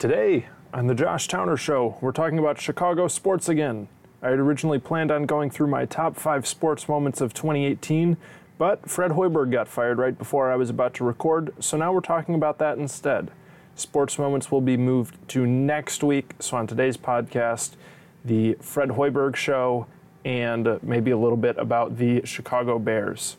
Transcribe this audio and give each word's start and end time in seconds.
Today 0.00 0.46
on 0.72 0.86
the 0.86 0.94
Josh 0.94 1.28
Towner 1.28 1.58
Show, 1.58 1.98
we're 2.00 2.10
talking 2.10 2.38
about 2.38 2.58
Chicago 2.58 3.06
sports 3.06 3.50
again. 3.50 3.86
I 4.22 4.30
had 4.30 4.38
originally 4.38 4.78
planned 4.78 5.10
on 5.10 5.26
going 5.26 5.50
through 5.50 5.66
my 5.66 5.84
top 5.84 6.16
five 6.16 6.46
sports 6.46 6.88
moments 6.88 7.20
of 7.20 7.34
2018, 7.34 8.16
but 8.56 8.88
Fred 8.88 9.10
Hoiberg 9.10 9.52
got 9.52 9.68
fired 9.68 9.98
right 9.98 10.16
before 10.16 10.50
I 10.50 10.56
was 10.56 10.70
about 10.70 10.94
to 10.94 11.04
record, 11.04 11.52
so 11.60 11.76
now 11.76 11.92
we're 11.92 12.00
talking 12.00 12.34
about 12.34 12.56
that 12.60 12.78
instead. 12.78 13.30
Sports 13.74 14.18
moments 14.18 14.50
will 14.50 14.62
be 14.62 14.78
moved 14.78 15.18
to 15.28 15.46
next 15.46 16.02
week, 16.02 16.32
so 16.38 16.56
on 16.56 16.66
today's 16.66 16.96
podcast, 16.96 17.72
the 18.24 18.54
Fred 18.54 18.88
Hoiberg 18.88 19.36
Show 19.36 19.86
and 20.24 20.82
maybe 20.82 21.10
a 21.10 21.18
little 21.18 21.36
bit 21.36 21.58
about 21.58 21.98
the 21.98 22.24
Chicago 22.24 22.78
Bears. 22.78 23.36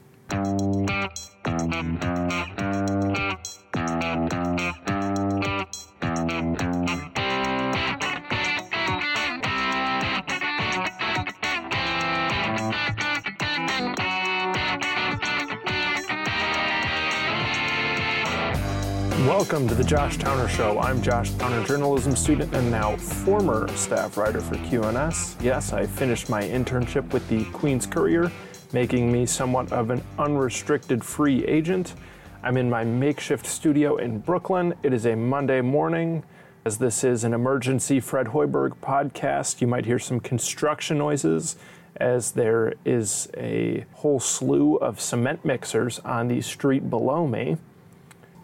Welcome 19.51 19.67
to 19.67 19.75
the 19.75 19.83
Josh 19.83 20.15
Towner 20.15 20.47
Show. 20.47 20.79
I'm 20.79 21.01
Josh 21.01 21.31
Towner, 21.31 21.61
journalism 21.65 22.15
student 22.15 22.53
and 22.55 22.71
now 22.71 22.95
former 22.95 23.67
staff 23.75 24.15
writer 24.15 24.39
for 24.39 24.55
QNS. 24.55 25.43
Yes, 25.43 25.73
I 25.73 25.85
finished 25.85 26.29
my 26.29 26.41
internship 26.41 27.11
with 27.11 27.27
the 27.27 27.43
Queens 27.51 27.85
Courier, 27.85 28.31
making 28.71 29.11
me 29.11 29.25
somewhat 29.25 29.69
of 29.73 29.89
an 29.89 30.01
unrestricted 30.17 31.03
free 31.03 31.43
agent. 31.47 31.95
I'm 32.43 32.55
in 32.55 32.69
my 32.69 32.85
makeshift 32.85 33.45
studio 33.45 33.97
in 33.97 34.19
Brooklyn. 34.19 34.73
It 34.83 34.93
is 34.93 35.05
a 35.05 35.17
Monday 35.17 35.59
morning. 35.59 36.23
As 36.63 36.77
this 36.77 37.03
is 37.03 37.25
an 37.25 37.33
emergency 37.33 37.99
Fred 37.99 38.27
Hoiberg 38.27 38.77
podcast, 38.77 39.59
you 39.59 39.67
might 39.67 39.85
hear 39.85 39.99
some 39.99 40.21
construction 40.21 40.97
noises 40.97 41.57
as 41.97 42.31
there 42.31 42.75
is 42.85 43.29
a 43.35 43.83
whole 43.95 44.21
slew 44.21 44.77
of 44.77 45.01
cement 45.01 45.43
mixers 45.43 45.99
on 45.99 46.29
the 46.29 46.39
street 46.39 46.89
below 46.89 47.27
me. 47.27 47.57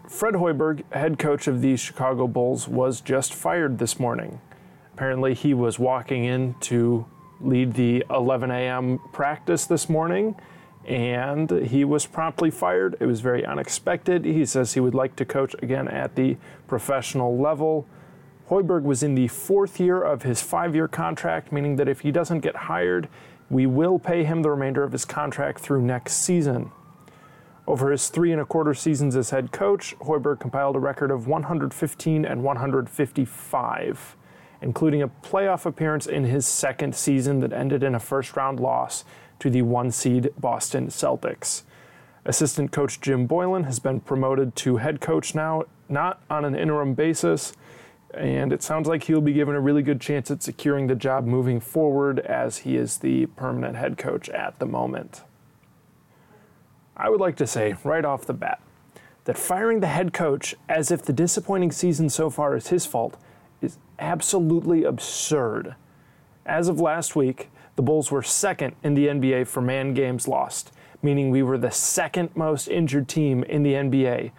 Fred 0.08 0.34
Hoiberg, 0.34 0.90
head 0.90 1.18
coach 1.18 1.46
of 1.46 1.60
the 1.60 1.76
Chicago 1.76 2.26
Bulls, 2.26 2.66
was 2.66 3.02
just 3.02 3.34
fired 3.34 3.78
this 3.78 4.00
morning. 4.00 4.40
Apparently, 4.94 5.34
he 5.34 5.52
was 5.52 5.78
walking 5.78 6.24
in 6.24 6.54
to 6.60 7.04
lead 7.40 7.74
the 7.74 8.02
11 8.08 8.50
a.m. 8.50 9.00
practice 9.12 9.66
this 9.66 9.88
morning, 9.90 10.34
and 10.86 11.50
he 11.50 11.84
was 11.84 12.06
promptly 12.06 12.50
fired. 12.50 12.96
It 13.00 13.06
was 13.06 13.20
very 13.20 13.44
unexpected. 13.44 14.24
He 14.24 14.46
says 14.46 14.72
he 14.72 14.80
would 14.80 14.94
like 14.94 15.14
to 15.16 15.26
coach 15.26 15.54
again 15.62 15.88
at 15.88 16.14
the 16.16 16.38
professional 16.66 17.38
level. 17.38 17.86
Hoiberg 18.48 18.84
was 18.84 19.02
in 19.02 19.14
the 19.14 19.28
fourth 19.28 19.78
year 19.78 20.02
of 20.02 20.22
his 20.22 20.40
five 20.40 20.74
year 20.74 20.88
contract, 20.88 21.52
meaning 21.52 21.76
that 21.76 21.86
if 21.86 22.00
he 22.00 22.10
doesn't 22.10 22.40
get 22.40 22.56
hired, 22.56 23.08
we 23.50 23.66
will 23.66 23.98
pay 23.98 24.24
him 24.24 24.40
the 24.40 24.50
remainder 24.50 24.82
of 24.82 24.92
his 24.92 25.04
contract 25.04 25.60
through 25.60 25.82
next 25.82 26.14
season. 26.14 26.72
Over 27.68 27.90
his 27.90 28.08
three 28.08 28.32
and 28.32 28.40
a 28.40 28.46
quarter 28.46 28.72
seasons 28.72 29.14
as 29.14 29.28
head 29.28 29.52
coach, 29.52 29.94
Hoiberg 29.98 30.40
compiled 30.40 30.74
a 30.74 30.78
record 30.78 31.10
of 31.10 31.26
115 31.26 32.24
and 32.24 32.42
155, 32.42 34.16
including 34.62 35.02
a 35.02 35.08
playoff 35.08 35.66
appearance 35.66 36.06
in 36.06 36.24
his 36.24 36.46
second 36.46 36.94
season 36.94 37.40
that 37.40 37.52
ended 37.52 37.82
in 37.82 37.94
a 37.94 38.00
first 38.00 38.34
round 38.36 38.58
loss 38.58 39.04
to 39.40 39.50
the 39.50 39.60
one 39.60 39.90
seed 39.90 40.30
Boston 40.38 40.86
Celtics. 40.86 41.64
Assistant 42.24 42.72
coach 42.72 43.02
Jim 43.02 43.28
Boylen 43.28 43.66
has 43.66 43.78
been 43.78 44.00
promoted 44.00 44.56
to 44.56 44.78
head 44.78 45.02
coach 45.02 45.34
now, 45.34 45.64
not 45.90 46.22
on 46.30 46.46
an 46.46 46.54
interim 46.54 46.94
basis, 46.94 47.52
and 48.14 48.50
it 48.50 48.62
sounds 48.62 48.88
like 48.88 49.04
he'll 49.04 49.20
be 49.20 49.34
given 49.34 49.54
a 49.54 49.60
really 49.60 49.82
good 49.82 50.00
chance 50.00 50.30
at 50.30 50.42
securing 50.42 50.86
the 50.86 50.94
job 50.94 51.26
moving 51.26 51.60
forward 51.60 52.20
as 52.20 52.58
he 52.58 52.78
is 52.78 52.96
the 52.96 53.26
permanent 53.26 53.76
head 53.76 53.98
coach 53.98 54.30
at 54.30 54.58
the 54.58 54.64
moment. 54.64 55.22
I 56.98 57.08
would 57.10 57.20
like 57.20 57.36
to 57.36 57.46
say 57.46 57.76
right 57.84 58.04
off 58.04 58.26
the 58.26 58.34
bat 58.34 58.60
that 59.24 59.38
firing 59.38 59.80
the 59.80 59.86
head 59.86 60.12
coach 60.12 60.56
as 60.68 60.90
if 60.90 61.02
the 61.02 61.12
disappointing 61.12 61.70
season 61.70 62.08
so 62.08 62.28
far 62.28 62.56
is 62.56 62.68
his 62.68 62.86
fault 62.86 63.16
is 63.60 63.78
absolutely 63.98 64.84
absurd. 64.84 65.74
As 66.46 66.68
of 66.68 66.80
last 66.80 67.14
week, 67.14 67.50
the 67.76 67.82
Bulls 67.82 68.10
were 68.10 68.22
second 68.22 68.74
in 68.82 68.94
the 68.94 69.06
NBA 69.06 69.46
for 69.46 69.60
man 69.60 69.94
games 69.94 70.26
lost, 70.26 70.72
meaning 71.02 71.30
we 71.30 71.42
were 71.42 71.58
the 71.58 71.70
second 71.70 72.30
most 72.34 72.68
injured 72.68 73.06
team 73.06 73.44
in 73.44 73.62
the 73.62 73.74
NBA. 73.74 74.32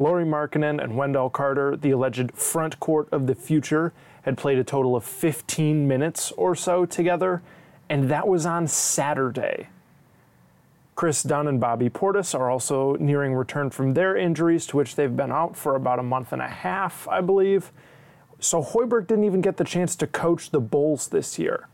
Lauri 0.00 0.24
Markkanen 0.24 0.82
and 0.82 0.96
Wendell 0.96 1.30
Carter, 1.30 1.76
the 1.76 1.90
alleged 1.90 2.32
front 2.32 2.80
court 2.80 3.08
of 3.12 3.26
the 3.26 3.34
future, 3.34 3.92
had 4.22 4.38
played 4.38 4.58
a 4.58 4.64
total 4.64 4.96
of 4.96 5.04
15 5.04 5.86
minutes 5.86 6.32
or 6.32 6.54
so 6.54 6.86
together, 6.86 7.42
and 7.88 8.08
that 8.08 8.26
was 8.26 8.46
on 8.46 8.66
Saturday. 8.66 9.68
Kris 11.00 11.22
Dunn 11.22 11.48
and 11.48 11.58
Bobby 11.58 11.88
Portis 11.88 12.38
are 12.38 12.50
also 12.50 12.94
nearing 12.96 13.34
return 13.34 13.70
from 13.70 13.94
their 13.94 14.14
injuries, 14.14 14.66
to 14.66 14.76
which 14.76 14.96
they've 14.96 15.16
been 15.16 15.32
out 15.32 15.56
for 15.56 15.74
about 15.74 15.98
a 15.98 16.02
month 16.02 16.30
and 16.30 16.42
a 16.42 16.46
half, 16.46 17.08
I 17.08 17.22
believe. 17.22 17.72
So 18.38 18.62
Hoiberg 18.62 19.06
didn't 19.06 19.24
even 19.24 19.40
get 19.40 19.56
the 19.56 19.64
chance 19.64 19.96
to 19.96 20.06
coach 20.06 20.50
the 20.50 20.60
Bulls 20.60 21.08
this 21.08 21.38
year. 21.38 21.68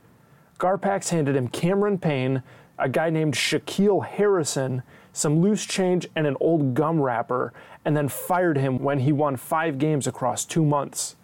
Garpax 0.60 1.08
handed 1.08 1.34
him 1.34 1.48
Cameron 1.48 1.98
Payne, 1.98 2.44
a 2.78 2.88
guy 2.88 3.10
named 3.10 3.34
Shaquille 3.34 4.06
Harrison, 4.06 4.84
some 5.12 5.40
loose 5.40 5.66
change, 5.66 6.06
and 6.14 6.24
an 6.28 6.36
old 6.38 6.74
gum 6.74 7.00
wrapper, 7.00 7.52
and 7.84 7.96
then 7.96 8.06
fired 8.08 8.58
him 8.58 8.78
when 8.78 9.00
he 9.00 9.10
won 9.10 9.34
five 9.34 9.78
games 9.78 10.06
across 10.06 10.44
two 10.44 10.64
months. 10.64 11.16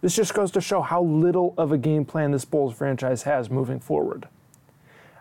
This 0.00 0.16
just 0.16 0.34
goes 0.34 0.50
to 0.50 0.60
show 0.60 0.82
how 0.82 1.04
little 1.04 1.54
of 1.56 1.70
a 1.70 1.78
game 1.78 2.04
plan 2.04 2.32
this 2.32 2.44
Bulls 2.44 2.74
franchise 2.74 3.22
has 3.22 3.48
moving 3.48 3.78
forward. 3.78 4.26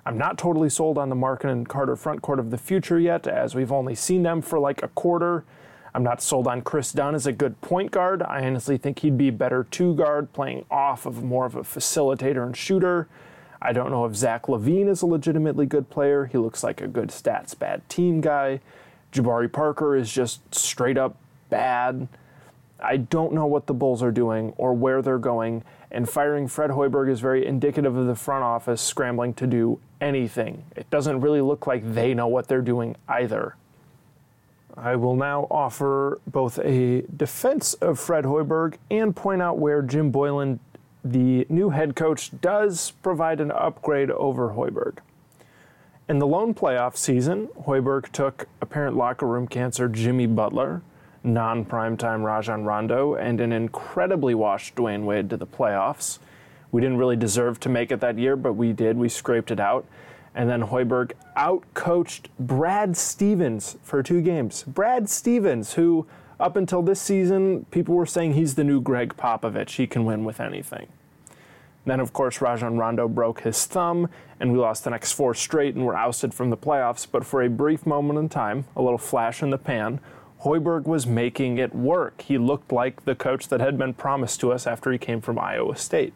I'm 0.06 0.18
not 0.18 0.38
totally 0.38 0.70
sold 0.70 0.98
on 0.98 1.10
the 1.10 1.16
Markkanen 1.16 1.52
and 1.52 1.70
Carter 1.70 1.96
front 1.96 2.22
court 2.22 2.40
of 2.40 2.52
the 2.52 2.58
future 2.58 3.00
yet, 3.00 3.26
as 3.26 3.56
we've 3.56 3.72
only 3.72 3.96
seen 3.96 4.24
them 4.24 4.42
for 4.42 4.60
like 4.60 4.84
a 4.84 4.90
quarter. 4.90 5.46
I'm 5.96 6.04
not 6.04 6.22
sold 6.22 6.48
on 6.48 6.62
Kris 6.62 6.92
Dunn 6.92 7.16
as 7.16 7.26
a 7.26 7.32
good 7.32 7.60
point 7.62 7.92
guard. 7.92 8.22
I 8.22 8.44
honestly 8.46 8.78
think 8.78 9.00
he'd 9.00 9.18
be 9.18 9.30
better 9.30 9.66
two 9.70 9.96
guard, 9.96 10.34
playing 10.34 10.66
off 10.70 11.06
of 11.06 11.24
more 11.24 11.46
of 11.46 11.56
a 11.56 11.62
facilitator 11.62 12.46
and 12.46 12.58
shooter. 12.58 13.08
I 13.62 13.72
don't 13.72 13.92
know 13.92 14.04
if 14.06 14.14
Zach 14.14 14.48
LaVine 14.48 14.90
is 14.90 15.04
a 15.04 15.06
legitimately 15.06 15.68
good 15.68 15.90
player. 15.90 16.26
He 16.26 16.38
looks 16.38 16.64
like 16.64 16.82
a 16.82 16.88
good 16.88 17.10
stats 17.10 17.58
bad 17.58 17.88
team 17.88 18.20
guy. 18.20 18.60
Jabari 19.14 19.50
Parker 19.50 19.96
is 19.96 20.12
just 20.12 20.54
straight 20.54 20.98
up 20.98 21.16
bad. 21.50 22.10
I 22.82 22.98
don't 22.98 23.32
know 23.32 23.46
what 23.46 23.68
the 23.68 23.74
Bulls 23.74 24.04
are 24.04 24.12
doing 24.12 24.54
or 24.58 24.74
where 24.74 25.02
they're 25.02 25.18
going, 25.18 25.64
and 25.94 26.10
firing 26.10 26.48
Fred 26.48 26.72
Hoiberg 26.72 27.10
is 27.10 27.20
very 27.20 27.46
indicative 27.46 27.96
of 27.96 28.08
the 28.08 28.16
front 28.16 28.44
office 28.44 28.82
scrambling 28.82 29.34
to 29.36 29.48
do 29.48 29.80
anything. 30.02 30.66
It 30.76 30.90
doesn't 30.90 31.22
really 31.22 31.42
look 31.42 31.68
like 31.68 31.94
they 31.94 32.14
know 32.14 32.28
what 32.28 32.48
they're 32.48 32.62
doing 32.62 32.96
either. 33.08 33.56
I 34.76 34.96
will 34.96 35.16
now 35.16 35.48
offer 35.52 36.20
both 36.26 36.58
a 36.60 37.04
defense 37.16 37.76
of 37.76 38.00
Fred 38.00 38.26
Hoiberg 38.26 38.76
and 38.90 39.16
point 39.16 39.42
out 39.42 39.60
where 39.60 39.84
Jim 39.84 40.12
Boylen, 40.12 40.58
the 41.06 41.46
new 41.48 41.70
head 41.70 41.96
coach, 41.96 42.32
does 42.42 42.92
provide 43.04 43.40
an 43.40 43.52
upgrade 43.52 44.10
over 44.10 44.50
Hoiberg. 44.50 44.98
In 46.10 46.18
the 46.18 46.28
lone 46.28 46.56
playoff 46.56 46.98
season, 46.98 47.50
Hoiberg 47.68 48.12
took 48.12 48.48
apparent 48.62 48.98
locker 48.98 49.28
room 49.28 49.48
cancer 49.48 49.88
Jimmy 49.88 50.26
Butler, 50.26 50.82
non 51.24 51.66
primetime 51.66 52.24
Rajon 52.24 52.66
Rondo, 52.66 53.16
and 53.16 53.40
an 53.40 53.52
incredibly 53.52 54.36
washed 54.36 54.76
Dwyane 54.76 55.06
Wade 55.06 55.30
to 55.30 55.38
the 55.38 55.48
playoffs. 55.48 56.20
We 56.72 56.82
didn't 56.82 56.98
really 56.98 57.16
deserve 57.16 57.60
to 57.62 57.70
make 57.70 57.92
it 57.92 58.00
that 58.02 58.18
year, 58.18 58.36
but 58.36 58.54
we 58.54 58.74
did. 58.74 58.98
We 58.98 59.10
scraped 59.10 59.52
it 59.52 59.60
out. 59.60 59.86
And 60.36 60.50
then 60.50 60.64
Hoiberg 60.64 61.12
outcoached 61.38 62.26
Brad 62.40 62.98
Stevens 62.98 63.78
for 63.84 64.02
two 64.02 64.22
games. 64.22 64.64
Brad 64.64 65.08
Stevens, 65.10 65.74
who 65.74 66.08
up 66.40 66.56
until 66.56 66.82
this 66.82 67.00
season, 67.00 67.66
people 67.70 67.94
were 67.96 68.08
saying 68.08 68.34
he's 68.34 68.56
the 68.56 68.64
new 68.64 68.82
Gregg 68.82 69.16
Popovich. 69.16 69.76
He 69.76 69.86
can 69.86 70.06
win 70.06 70.26
with 70.26 70.40
anything. 70.40 70.88
Then, 71.86 72.00
of 72.00 72.14
course, 72.14 72.42
Rajon 72.42 72.78
Rondo 72.78 73.08
broke 73.08 73.42
his 73.42 73.66
thumb, 73.66 74.10
and 74.40 74.52
we 74.52 74.58
lost 74.58 74.84
the 74.84 74.90
next 74.90 75.12
four 75.12 75.34
straight 75.34 75.76
and 75.76 75.86
were 75.86 75.96
ousted 75.96 76.34
from 76.34 76.50
the 76.50 76.58
playoffs. 76.58 77.06
But 77.10 77.26
for 77.26 77.44
a 77.44 77.50
brief 77.50 77.86
moment 77.86 78.18
in 78.18 78.30
time, 78.30 78.66
a 78.76 78.82
little 78.82 78.98
flash 78.98 79.44
in 79.44 79.50
the 79.52 79.58
pan, 79.58 80.00
Hoiberg 80.44 80.84
was 80.84 81.08
making 81.08 81.58
it 81.58 81.74
work. 81.74 82.22
He 82.22 82.38
looked 82.38 82.74
like 82.74 83.06
the 83.06 83.16
coach 83.16 83.48
that 83.48 83.62
had 83.62 83.78
been 83.78 83.94
promised 83.94 84.42
to 84.42 84.52
us 84.52 84.68
after 84.68 84.92
he 84.92 84.98
came 84.98 85.22
from 85.22 85.40
Iowa 85.40 85.78
State. 85.78 86.14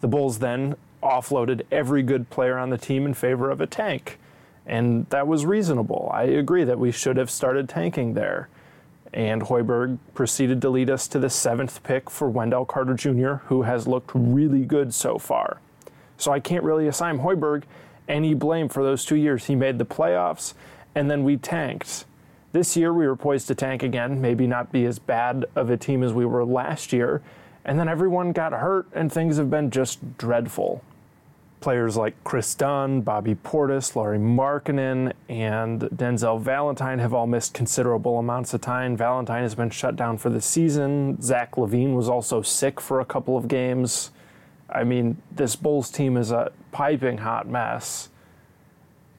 The 0.00 0.08
Bulls 0.08 0.40
then 0.40 0.74
offloaded 1.00 1.62
every 1.70 2.02
good 2.02 2.28
player 2.28 2.58
on 2.58 2.70
the 2.70 2.78
team 2.78 3.06
in 3.06 3.14
favor 3.14 3.50
of 3.50 3.60
a 3.60 3.68
tank. 3.68 4.18
And 4.66 5.06
that 5.10 5.28
was 5.28 5.46
reasonable. 5.46 6.10
I 6.12 6.24
agree 6.24 6.64
that 6.64 6.78
we 6.78 6.90
should 6.90 7.16
have 7.16 7.30
started 7.30 7.68
tanking 7.68 8.14
there. 8.14 8.48
And 9.12 9.42
Hoiberg 9.42 9.98
proceeded 10.12 10.60
to 10.62 10.70
lead 10.70 10.90
us 10.90 11.06
to 11.08 11.18
the 11.20 11.30
seventh 11.30 11.82
pick 11.84 12.10
for 12.10 12.28
Wendell 12.28 12.64
Carter 12.64 12.94
Jr., 12.94 13.34
who 13.46 13.62
has 13.62 13.86
looked 13.86 14.10
really 14.12 14.64
good 14.64 14.92
so 14.92 15.18
far. 15.18 15.60
So 16.16 16.32
I 16.32 16.40
can't 16.40 16.64
really 16.64 16.88
assign 16.88 17.20
Hoiberg 17.20 17.62
any 18.08 18.34
blame 18.34 18.68
for 18.68 18.82
those 18.82 19.04
two 19.04 19.16
years. 19.16 19.46
He 19.46 19.54
made 19.54 19.78
the 19.78 19.86
playoffs, 19.86 20.54
and 20.94 21.10
then 21.10 21.22
we 21.22 21.36
tanked. 21.36 22.04
This 22.52 22.76
year, 22.76 22.92
we 22.92 23.06
were 23.06 23.16
poised 23.16 23.46
to 23.48 23.54
tank 23.54 23.82
again, 23.82 24.20
maybe 24.20 24.46
not 24.46 24.72
be 24.72 24.84
as 24.84 24.98
bad 24.98 25.44
of 25.54 25.70
a 25.70 25.76
team 25.76 26.02
as 26.02 26.12
we 26.12 26.26
were 26.26 26.44
last 26.44 26.92
year, 26.92 27.22
and 27.64 27.78
then 27.78 27.88
everyone 27.88 28.32
got 28.32 28.52
hurt, 28.52 28.88
and 28.92 29.12
things 29.12 29.36
have 29.36 29.50
been 29.50 29.70
just 29.70 30.18
dreadful. 30.18 30.82
Players 31.60 31.96
like 31.96 32.14
Kris 32.24 32.54
Dunn, 32.54 33.02
Bobby 33.02 33.34
Portis, 33.34 33.94
Lauri 33.94 34.18
Markkanen, 34.18 35.12
and 35.28 35.82
Denzel 35.82 36.40
Valentine 36.40 36.98
have 36.98 37.12
all 37.12 37.26
missed 37.26 37.52
considerable 37.52 38.18
amounts 38.18 38.54
of 38.54 38.62
time. 38.62 38.96
Valentine 38.96 39.42
has 39.42 39.54
been 39.54 39.70
shut 39.70 39.94
down 39.94 40.16
for 40.16 40.30
the 40.30 40.40
season. 40.40 41.20
Zach 41.20 41.56
LaVine 41.56 41.94
was 41.94 42.08
also 42.08 42.40
sick 42.40 42.80
for 42.80 42.98
a 42.98 43.04
couple 43.04 43.36
of 43.36 43.46
games. 43.46 44.10
I 44.70 44.84
mean, 44.84 45.18
this 45.30 45.54
Bulls 45.54 45.90
team 45.90 46.16
is 46.16 46.30
a 46.30 46.50
piping 46.72 47.18
hot 47.18 47.46
mess. 47.46 48.08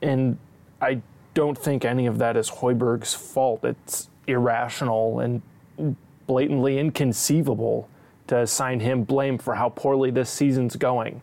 And 0.02 0.40
I 0.82 1.02
don't 1.34 1.58
think 1.58 1.86
any 1.86 2.06
of 2.06 2.18
that 2.18 2.36
is 2.38 2.50
Hoiberg's 2.50 3.14
fault. 3.14 3.64
It's 3.64 4.10
irrational 4.28 5.20
and 5.20 5.42
blatantly 6.28 6.78
inconceivable 6.78 7.90
to 8.28 8.40
assign 8.40 8.80
him 8.80 9.04
blame 9.04 9.38
for 9.38 9.56
how 9.56 9.70
poorly 9.70 10.12
this 10.12 10.30
season's 10.30 10.76
going. 10.76 11.22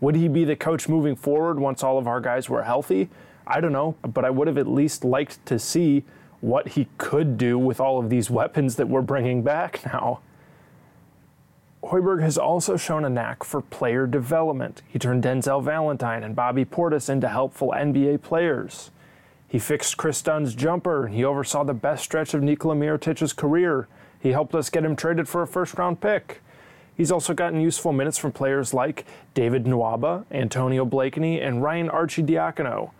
Would 0.00 0.16
he 0.16 0.28
be 0.28 0.44
the 0.44 0.56
coach 0.56 0.88
moving 0.88 1.16
forward 1.16 1.58
once 1.58 1.82
all 1.82 1.98
of 1.98 2.06
our 2.06 2.20
guys 2.20 2.48
were 2.48 2.64
healthy? 2.64 3.08
I 3.46 3.60
don't 3.60 3.72
know, 3.72 3.96
but 4.02 4.24
I 4.24 4.30
would 4.30 4.48
have 4.48 4.58
at 4.58 4.66
least 4.66 5.04
liked 5.04 5.44
to 5.46 5.58
see 5.58 6.04
what 6.40 6.68
he 6.68 6.88
could 6.98 7.38
do 7.38 7.58
with 7.58 7.80
all 7.80 7.98
of 7.98 8.10
these 8.10 8.28
weapons 8.28 8.76
that 8.76 8.88
we're 8.88 9.00
bringing 9.00 9.42
back 9.42 9.80
now. 9.86 10.20
Hoiberg 11.84 12.22
has 12.22 12.38
also 12.38 12.76
shown 12.76 13.04
a 13.04 13.10
knack 13.10 13.44
for 13.44 13.60
player 13.60 14.06
development. 14.06 14.82
He 14.88 14.98
turned 14.98 15.22
Denzel 15.24 15.62
Valentine 15.62 16.22
and 16.22 16.34
Bobby 16.36 16.64
Portis 16.64 17.08
into 17.08 17.28
helpful 17.28 17.72
NBA 17.76 18.22
players. 18.22 18.90
He 19.52 19.58
fixed 19.58 19.98
Kris 19.98 20.22
Dunn's 20.22 20.54
jumper. 20.54 21.08
He 21.08 21.26
oversaw 21.26 21.62
the 21.62 21.74
best 21.74 22.04
stretch 22.04 22.32
of 22.32 22.42
Nikola 22.42 22.74
Mirotic's 22.74 23.34
career. 23.34 23.86
He 24.18 24.30
helped 24.30 24.54
us 24.54 24.70
get 24.70 24.82
him 24.82 24.96
traded 24.96 25.28
for 25.28 25.42
a 25.42 25.46
first 25.46 25.76
round 25.76 26.00
pick. 26.00 26.40
He's 26.96 27.12
also 27.12 27.34
gotten 27.34 27.60
useful 27.60 27.92
minutes 27.92 28.16
from 28.16 28.32
players 28.32 28.72
like 28.72 29.04
David 29.34 29.64
Nwaba, 29.64 30.24
Antonio 30.30 30.86
Blakeney, 30.86 31.38
and 31.38 31.62
Ryan 31.62 31.90
Archie 31.90 32.22
Arcidiacono. 32.22 32.92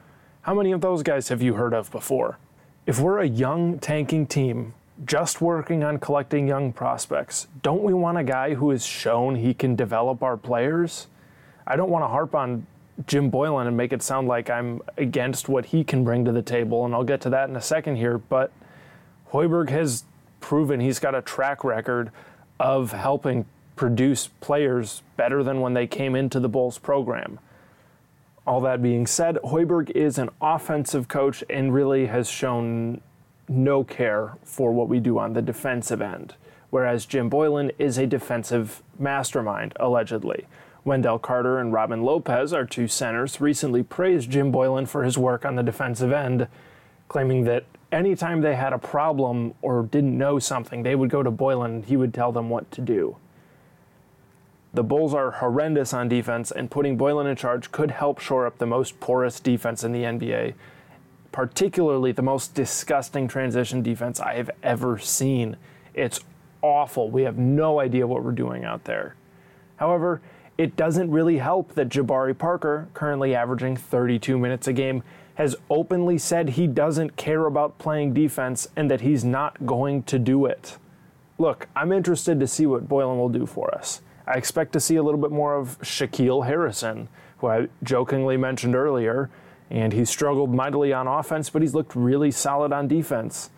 How 0.42 0.52
many 0.52 0.72
of 0.72 0.82
those 0.82 1.02
guys 1.02 1.30
have 1.30 1.40
you 1.40 1.54
heard 1.54 1.72
of 1.72 1.90
before? 1.90 2.36
If 2.84 3.00
we're 3.00 3.20
a 3.20 3.26
young 3.26 3.78
tanking 3.78 4.26
team, 4.26 4.74
just 5.06 5.40
working 5.40 5.82
on 5.82 6.00
collecting 6.00 6.46
young 6.46 6.74
prospects, 6.74 7.46
don't 7.62 7.82
we 7.82 7.94
want 7.94 8.18
a 8.18 8.24
guy 8.24 8.56
who 8.56 8.68
has 8.72 8.84
shown 8.84 9.36
he 9.36 9.54
can 9.54 9.74
develop 9.74 10.22
our 10.22 10.36
players? 10.36 11.06
I 11.66 11.76
don't 11.76 11.88
want 11.88 12.02
to 12.04 12.08
harp 12.08 12.34
on 12.34 12.66
Jim 13.06 13.30
Boylen 13.30 13.66
and 13.66 13.76
make 13.76 13.92
it 13.92 14.02
sound 14.02 14.28
like 14.28 14.50
I'm 14.50 14.80
against 14.96 15.48
what 15.48 15.66
he 15.66 15.82
can 15.84 16.04
bring 16.04 16.24
to 16.24 16.32
the 16.32 16.42
table, 16.42 16.84
and 16.84 16.94
I'll 16.94 17.04
get 17.04 17.20
to 17.22 17.30
that 17.30 17.48
in 17.48 17.56
a 17.56 17.60
second 17.60 17.96
here, 17.96 18.18
but 18.18 18.52
Hoiberg 19.32 19.70
has 19.70 20.04
proven 20.40 20.80
he's 20.80 20.98
got 20.98 21.14
a 21.14 21.22
track 21.22 21.64
record 21.64 22.10
of 22.60 22.92
helping 22.92 23.46
produce 23.76 24.28
players 24.40 25.02
better 25.16 25.42
than 25.42 25.60
when 25.60 25.74
they 25.74 25.86
came 25.86 26.14
into 26.14 26.38
the 26.38 26.48
Bulls 26.48 26.78
program. 26.78 27.38
All 28.46 28.60
that 28.60 28.82
being 28.82 29.06
said, 29.06 29.38
Hoiberg 29.44 29.90
is 29.90 30.18
an 30.18 30.28
offensive 30.40 31.08
coach 31.08 31.42
and 31.48 31.72
really 31.72 32.06
has 32.06 32.28
shown 32.28 33.00
no 33.48 33.84
care 33.84 34.36
for 34.44 34.72
what 34.72 34.88
we 34.88 35.00
do 35.00 35.18
on 35.18 35.32
the 35.32 35.42
defensive 35.42 36.02
end, 36.02 36.34
whereas 36.70 37.06
Jim 37.06 37.30
Boylen 37.30 37.70
is 37.78 37.98
a 37.98 38.06
defensive 38.06 38.82
mastermind, 38.98 39.72
allegedly. 39.76 40.46
Wendell 40.84 41.18
Carter 41.20 41.58
and 41.58 41.72
Robin 41.72 42.02
Lopez, 42.02 42.52
our 42.52 42.64
two 42.64 42.88
centers, 42.88 43.40
recently 43.40 43.82
praised 43.82 44.30
Jim 44.30 44.52
Boylen 44.52 44.88
for 44.88 45.04
his 45.04 45.16
work 45.16 45.44
on 45.44 45.54
the 45.54 45.62
defensive 45.62 46.12
end, 46.12 46.48
claiming 47.08 47.44
that 47.44 47.64
anytime 47.92 48.40
they 48.40 48.56
had 48.56 48.72
a 48.72 48.78
problem 48.78 49.54
or 49.62 49.84
didn't 49.84 50.16
know 50.16 50.38
something, 50.38 50.82
they 50.82 50.94
would 50.94 51.10
go 51.10 51.22
to 51.22 51.30
Boylen 51.30 51.66
and 51.66 51.84
he 51.84 51.96
would 51.96 52.12
tell 52.12 52.32
them 52.32 52.50
what 52.50 52.70
to 52.72 52.80
do. 52.80 53.16
The 54.74 54.82
Bulls 54.82 55.12
are 55.12 55.32
horrendous 55.32 55.92
on 55.92 56.08
defense, 56.08 56.50
and 56.50 56.70
putting 56.70 56.96
Boylen 56.96 57.30
in 57.30 57.36
charge 57.36 57.70
could 57.70 57.90
help 57.90 58.18
shore 58.18 58.46
up 58.46 58.58
the 58.58 58.66
most 58.66 58.98
porous 59.00 59.38
defense 59.38 59.84
in 59.84 59.92
the 59.92 60.02
NBA, 60.02 60.54
particularly 61.30 62.10
the 62.12 62.22
most 62.22 62.54
disgusting 62.54 63.28
transition 63.28 63.82
defense 63.82 64.18
I 64.18 64.34
have 64.34 64.50
ever 64.62 64.98
seen. 64.98 65.58
It's 65.92 66.20
awful. 66.62 67.10
We 67.10 67.22
have 67.22 67.36
no 67.36 67.80
idea 67.80 68.06
what 68.06 68.24
we're 68.24 68.32
doing 68.32 68.64
out 68.64 68.84
there. 68.84 69.14
However, 69.76 70.22
it 70.58 70.76
doesn't 70.76 71.10
really 71.10 71.38
help 71.38 71.74
that 71.74 71.88
Jabari 71.88 72.36
Parker, 72.36 72.88
currently 72.94 73.34
averaging 73.34 73.76
32 73.76 74.38
minutes 74.38 74.68
a 74.68 74.72
game, 74.72 75.02
has 75.34 75.56
openly 75.70 76.18
said 76.18 76.50
he 76.50 76.66
doesn't 76.66 77.16
care 77.16 77.46
about 77.46 77.78
playing 77.78 78.12
defense 78.12 78.68
and 78.76 78.90
that 78.90 79.00
he's 79.00 79.24
not 79.24 79.64
going 79.66 80.02
to 80.04 80.18
do 80.18 80.44
it. 80.46 80.76
Look, 81.38 81.68
I'm 81.74 81.90
interested 81.90 82.38
to 82.40 82.46
see 82.46 82.66
what 82.66 82.88
Boylen 82.88 83.16
will 83.16 83.30
do 83.30 83.46
for 83.46 83.74
us. 83.74 84.02
I 84.26 84.34
expect 84.34 84.72
to 84.74 84.80
see 84.80 84.96
a 84.96 85.02
little 85.02 85.20
bit 85.20 85.32
more 85.32 85.56
of 85.56 85.78
Shaquille 85.80 86.46
Harrison, 86.46 87.08
who 87.38 87.48
I 87.48 87.68
jokingly 87.82 88.36
mentioned 88.36 88.76
earlier, 88.76 89.30
and 89.70 89.92
he 89.92 90.04
struggled 90.04 90.54
mightily 90.54 90.92
on 90.92 91.08
offense, 91.08 91.50
but 91.50 91.62
he's 91.62 91.74
looked 91.74 91.96
really 91.96 92.30
solid 92.30 92.72
on 92.72 92.86
defense. 92.86 93.50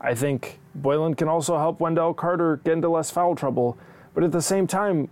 I 0.00 0.14
think 0.14 0.60
Boylen 0.78 1.16
can 1.16 1.28
also 1.28 1.56
help 1.58 1.80
Wendell 1.80 2.14
Carter 2.14 2.60
get 2.64 2.74
into 2.74 2.88
less 2.88 3.10
foul 3.10 3.34
trouble, 3.34 3.78
but 4.14 4.22
at 4.22 4.32
the 4.32 4.42
same 4.42 4.66
time, 4.66 5.08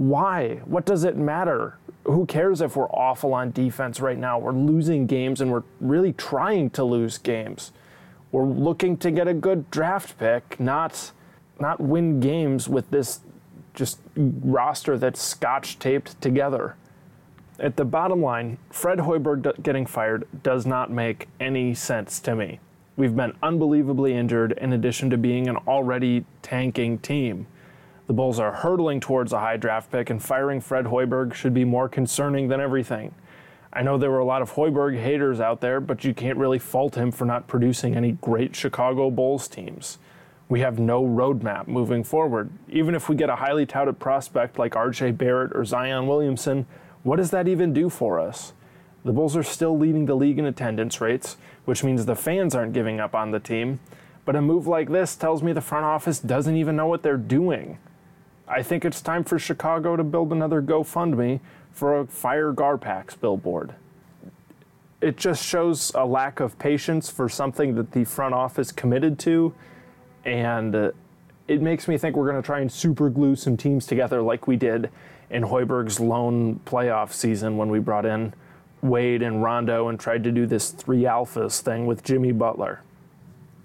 why? 0.00 0.62
What 0.64 0.86
does 0.86 1.04
it 1.04 1.18
matter? 1.18 1.76
Who 2.04 2.24
cares 2.24 2.62
if 2.62 2.74
we're 2.74 2.88
awful 2.88 3.34
on 3.34 3.50
defense 3.50 4.00
right 4.00 4.16
now? 4.16 4.38
We're 4.38 4.52
losing 4.52 5.06
games 5.06 5.42
and 5.42 5.52
we're 5.52 5.64
really 5.78 6.14
trying 6.14 6.70
to 6.70 6.84
lose 6.84 7.18
games. 7.18 7.72
We're 8.32 8.46
looking 8.46 8.96
to 8.96 9.10
get 9.10 9.28
a 9.28 9.34
good 9.34 9.70
draft 9.70 10.18
pick, 10.18 10.58
not 10.58 11.12
not 11.58 11.80
win 11.80 12.18
games 12.18 12.66
with 12.66 12.90
this 12.90 13.20
just 13.74 14.00
roster 14.16 14.96
that's 14.96 15.20
scotch 15.20 15.78
taped 15.78 16.18
together. 16.22 16.76
At 17.58 17.76
the 17.76 17.84
bottom 17.84 18.22
line, 18.22 18.56
Fred 18.70 19.00
Hoiberg 19.00 19.62
getting 19.62 19.84
fired 19.84 20.26
does 20.42 20.64
not 20.64 20.90
make 20.90 21.28
any 21.38 21.74
sense 21.74 22.20
to 22.20 22.34
me. 22.34 22.58
We've 22.96 23.14
been 23.14 23.34
unbelievably 23.42 24.14
injured 24.14 24.52
in 24.52 24.72
addition 24.72 25.10
to 25.10 25.18
being 25.18 25.46
an 25.46 25.56
already 25.68 26.24
tanking 26.40 26.98
team. 27.00 27.46
The 28.10 28.14
Bulls 28.14 28.40
are 28.40 28.50
hurtling 28.50 28.98
towards 28.98 29.32
a 29.32 29.38
high 29.38 29.56
draft 29.56 29.92
pick, 29.92 30.10
and 30.10 30.20
firing 30.20 30.60
Fred 30.60 30.86
Hoiberg 30.86 31.32
should 31.32 31.54
be 31.54 31.64
more 31.64 31.88
concerning 31.88 32.48
than 32.48 32.60
everything. 32.60 33.14
I 33.72 33.82
know 33.82 33.98
there 33.98 34.10
were 34.10 34.18
a 34.18 34.24
lot 34.24 34.42
of 34.42 34.54
Hoiberg 34.54 35.00
haters 35.00 35.38
out 35.38 35.60
there, 35.60 35.78
but 35.78 36.02
you 36.02 36.12
can't 36.12 36.36
really 36.36 36.58
fault 36.58 36.96
him 36.96 37.12
for 37.12 37.24
not 37.24 37.46
producing 37.46 37.94
any 37.94 38.18
great 38.20 38.56
Chicago 38.56 39.12
Bulls 39.12 39.46
teams 39.46 39.98
we 40.48 40.58
have 40.58 40.80
no 40.80 41.04
roadmap 41.04 41.68
moving 41.68 42.02
forward. 42.02 42.50
Even 42.68 42.96
if 42.96 43.08
we 43.08 43.14
get 43.14 43.30
a 43.30 43.36
highly 43.36 43.64
touted 43.64 44.00
prospect 44.00 44.58
like 44.58 44.72
RJ 44.72 45.16
Barrett 45.16 45.52
or 45.54 45.64
Zion 45.64 46.08
Williamson, 46.08 46.66
what 47.04 47.18
does 47.18 47.30
that 47.30 47.46
even 47.46 47.72
do 47.72 47.88
for 47.88 48.18
us? 48.18 48.52
The 49.04 49.12
Bulls 49.12 49.36
are 49.36 49.44
still 49.44 49.78
leading 49.78 50.06
the 50.06 50.16
league 50.16 50.40
in 50.40 50.46
attendance 50.46 51.00
rates, 51.00 51.36
which 51.64 51.84
means 51.84 52.04
the 52.04 52.16
fans 52.16 52.56
aren't 52.56 52.72
giving 52.72 52.98
up 52.98 53.14
on 53.14 53.30
the 53.30 53.38
team. 53.38 53.78
But 54.24 54.34
a 54.34 54.42
move 54.42 54.66
like 54.66 54.90
this 54.90 55.14
tells 55.14 55.44
me 55.44 55.52
the 55.52 55.60
front 55.60 55.84
office 55.84 56.18
doesn't 56.18 56.56
even 56.56 56.74
know 56.74 56.88
what 56.88 57.04
they're 57.04 57.16
doing. 57.16 57.78
I 58.50 58.64
think 58.64 58.84
it's 58.84 59.00
time 59.00 59.22
for 59.22 59.38
Chicago 59.38 59.94
to 59.94 60.02
build 60.02 60.32
another 60.32 60.60
GoFundMe 60.60 61.38
for 61.70 62.00
a 62.00 62.06
Fire 62.06 62.52
Garpax 62.52 63.18
billboard. 63.18 63.74
It 65.00 65.16
just 65.16 65.46
shows 65.46 65.92
a 65.94 66.04
lack 66.04 66.40
of 66.40 66.58
patience 66.58 67.08
for 67.08 67.28
something 67.28 67.76
that 67.76 67.92
the 67.92 68.04
front 68.04 68.34
office 68.34 68.72
committed 68.72 69.20
to 69.20 69.54
and 70.24 70.74
uh, 70.74 70.90
it 71.48 71.62
makes 71.62 71.88
me 71.88 71.96
think 71.96 72.16
we're 72.16 72.28
going 72.30 72.42
to 72.42 72.46
try 72.46 72.60
and 72.60 72.70
super 72.70 73.08
glue 73.08 73.34
some 73.36 73.56
teams 73.56 73.86
together 73.86 74.20
like 74.20 74.46
we 74.46 74.56
did 74.56 74.90
in 75.30 75.42
Hoiberg's 75.42 76.00
lone 76.00 76.60
playoff 76.66 77.12
season 77.12 77.56
when 77.56 77.70
we 77.70 77.78
brought 77.78 78.04
in 78.04 78.34
Wade 78.82 79.22
and 79.22 79.42
Rondo 79.42 79.88
and 79.88 79.98
tried 79.98 80.24
to 80.24 80.32
do 80.32 80.46
this 80.46 80.70
three 80.70 81.02
alphas 81.02 81.60
thing 81.60 81.86
with 81.86 82.02
Jimmy 82.02 82.32
Butler. 82.32 82.82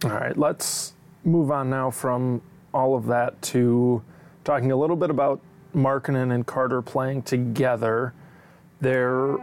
All 0.03 0.11
right, 0.11 0.37
let's 0.37 0.93
move 1.23 1.51
on 1.51 1.69
now 1.69 1.89
from 1.89 2.41
all 2.73 2.95
of 2.95 3.07
that 3.07 3.41
to 3.41 4.03
talking 4.45 4.71
a 4.71 4.75
little 4.75 4.95
bit 4.95 5.09
about 5.09 5.41
Markkanen 5.75 6.33
and 6.33 6.45
Carter 6.45 6.81
playing 6.81 7.23
together. 7.23 8.13
There 8.79 9.37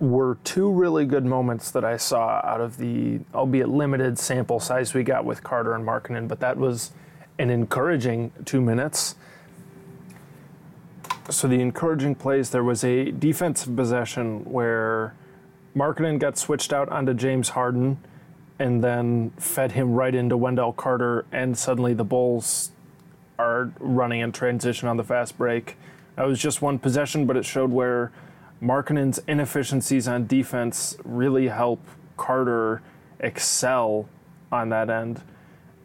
were 0.00 0.38
two 0.44 0.70
really 0.70 1.06
good 1.06 1.24
moments 1.24 1.70
that 1.70 1.84
I 1.84 1.96
saw 1.96 2.40
out 2.44 2.60
of 2.60 2.76
the, 2.76 3.20
albeit 3.34 3.68
limited 3.68 4.18
sample 4.18 4.60
size 4.60 4.92
we 4.92 5.04
got 5.04 5.24
with 5.24 5.42
Carter 5.42 5.74
and 5.74 5.86
Markkanen, 5.86 6.26
but 6.26 6.40
that 6.40 6.58
was 6.58 6.90
an 7.38 7.48
encouraging 7.48 8.32
two 8.44 8.60
minutes. 8.60 9.14
So 11.30 11.46
the 11.46 11.60
encouraging 11.60 12.16
plays, 12.16 12.50
there 12.50 12.64
was 12.64 12.82
a 12.82 13.12
defensive 13.12 13.76
possession 13.76 14.44
where 14.44 15.14
Markkanen 15.76 16.18
got 16.18 16.36
switched 16.36 16.72
out 16.72 16.88
onto 16.88 17.14
James 17.14 17.50
Harden 17.50 17.98
and 18.58 18.82
then 18.82 19.30
fed 19.38 19.72
him 19.72 19.92
right 19.92 20.14
into 20.14 20.36
Wendell 20.36 20.72
Carter, 20.72 21.24
and 21.30 21.56
suddenly 21.56 21.94
the 21.94 22.04
Bulls 22.04 22.72
are 23.40 23.72
running 23.78 24.20
in 24.20 24.32
transition 24.32 24.88
on 24.88 24.96
the 24.96 25.04
fast 25.04 25.38
break. 25.38 25.76
That 26.16 26.26
was 26.26 26.38
just 26.38 26.60
one 26.60 26.78
possession, 26.78 27.26
but 27.26 27.36
it 27.36 27.44
showed 27.44 27.70
where 27.70 28.12
Markkanen's 28.62 29.18
inefficiencies 29.26 30.06
on 30.06 30.26
defense 30.26 30.96
really 31.04 31.48
help 31.48 31.80
Carter 32.16 32.82
excel 33.18 34.08
on 34.52 34.68
that 34.68 34.90
end. 34.90 35.22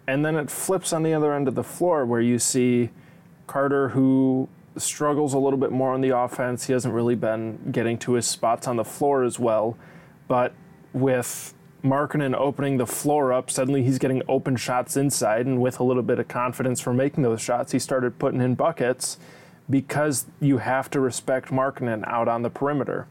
And 0.08 0.26
then 0.26 0.36
it 0.36 0.52
flips 0.52 0.94
on 0.94 1.04
the 1.04 1.14
other 1.14 1.34
end 1.34 1.48
of 1.48 1.56
the 1.56 1.64
floor 1.64 2.06
where 2.06 2.22
you 2.22 2.38
see 2.38 2.90
Carter, 3.48 3.90
who 3.90 4.50
struggles 4.78 5.34
a 5.34 5.40
little 5.40 5.58
bit 5.58 5.72
more 5.72 5.94
on 5.94 6.02
the 6.02 6.16
offense. 6.16 6.68
He 6.68 6.74
hasn't 6.74 6.94
really 6.94 7.16
been 7.16 7.72
getting 7.72 7.98
to 8.00 8.14
his 8.14 8.28
spots 8.28 8.68
on 8.68 8.76
the 8.76 8.84
floor 8.84 9.24
as 9.24 9.40
well. 9.40 9.78
But 10.28 10.54
with 10.94 11.54
Markkanen 11.86 12.36
opening 12.36 12.78
the 12.78 12.88
floor 12.88 13.32
up, 13.32 13.52
suddenly 13.52 13.84
he's 13.84 14.00
getting 14.00 14.24
open 14.28 14.56
shots 14.56 14.98
inside. 14.98 15.46
And 15.46 15.62
with 15.62 15.80
a 15.80 15.84
little 15.84 16.04
bit 16.04 16.20
of 16.20 16.28
confidence 16.28 16.82
for 16.82 16.94
making 16.94 17.24
those 17.24 17.42
shots, 17.42 17.72
he 17.72 17.80
started 17.80 18.18
putting 18.18 18.42
in 18.42 18.56
buckets 18.56 19.18
because 19.70 20.26
you 20.40 20.58
have 20.58 20.90
to 20.92 21.00
respect 21.00 21.50
Markkanen 21.50 22.06
out 22.08 22.28
on 22.28 22.42
the 22.42 22.50
perimeter. 22.50 23.08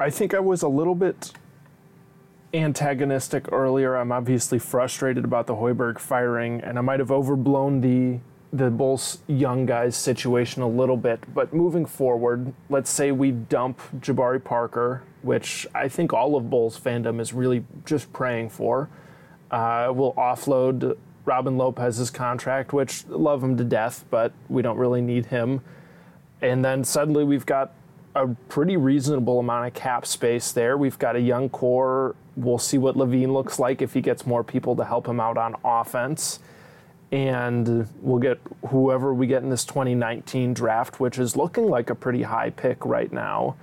I 0.00 0.10
think 0.10 0.34
I 0.34 0.40
was 0.40 0.62
a 0.62 0.68
little 0.68 0.94
bit 0.94 1.32
antagonistic 2.54 3.50
earlier. 3.52 3.96
I'm 3.96 4.12
obviously 4.12 4.58
frustrated 4.58 5.24
about 5.24 5.46
the 5.46 5.54
Hoiberg 5.54 5.98
firing, 5.98 6.60
and 6.60 6.78
I 6.78 6.80
might 6.80 7.00
have 7.00 7.10
overblown 7.10 7.80
the 7.80 8.20
the 8.52 8.70
Bulls 8.70 9.18
young 9.26 9.66
guys 9.66 9.96
situation 9.96 10.62
a 10.62 10.68
little 10.68 10.96
bit. 10.96 11.20
But 11.34 11.52
moving 11.52 11.86
forward, 11.86 12.52
let's 12.70 12.90
say 12.90 13.12
we 13.12 13.30
dump 13.30 13.80
Jabari 14.00 14.42
Parker, 14.42 15.02
which 15.22 15.66
I 15.74 15.88
think 15.88 16.12
all 16.12 16.36
of 16.36 16.48
Bulls 16.48 16.78
fandom 16.78 17.20
is 17.20 17.32
really 17.32 17.64
just 17.84 18.12
praying 18.12 18.50
for. 18.50 18.88
Uh, 19.50 19.92
we'll 19.94 20.14
offload 20.14 20.96
Robin 21.24 21.58
Lopez's 21.58 22.10
contract, 22.10 22.72
which 22.72 23.06
love 23.06 23.42
him 23.42 23.56
to 23.58 23.64
death, 23.64 24.04
but 24.10 24.32
we 24.48 24.62
don't 24.62 24.78
really 24.78 25.02
need 25.02 25.26
him. 25.26 25.60
And 26.40 26.64
then 26.64 26.84
suddenly 26.84 27.24
we've 27.24 27.46
got 27.46 27.72
a 28.14 28.28
pretty 28.48 28.76
reasonable 28.76 29.38
amount 29.38 29.66
of 29.66 29.74
cap 29.74 30.06
space 30.06 30.52
there. 30.52 30.78
We've 30.78 30.98
got 30.98 31.16
a 31.16 31.20
young 31.20 31.48
core. 31.50 32.16
We'll 32.36 32.58
see 32.58 32.78
what 32.78 32.96
LaVine 32.96 33.32
looks 33.32 33.58
like 33.58 33.82
if 33.82 33.92
he 33.92 34.00
gets 34.00 34.26
more 34.26 34.42
people 34.42 34.74
to 34.76 34.84
help 34.84 35.06
him 35.06 35.20
out 35.20 35.36
on 35.36 35.54
offense. 35.64 36.40
And 37.10 37.88
we'll 38.02 38.20
get 38.20 38.38
whoever 38.68 39.14
we 39.14 39.26
get 39.26 39.42
in 39.42 39.48
this 39.48 39.64
2019 39.64 40.52
draft, 40.52 41.00
which 41.00 41.18
is 41.18 41.36
looking 41.36 41.68
like 41.68 41.88
a 41.88 41.94
pretty 41.94 42.22
high 42.22 42.50
pick 42.50 42.84
right 42.84 43.10
now. 43.10 43.56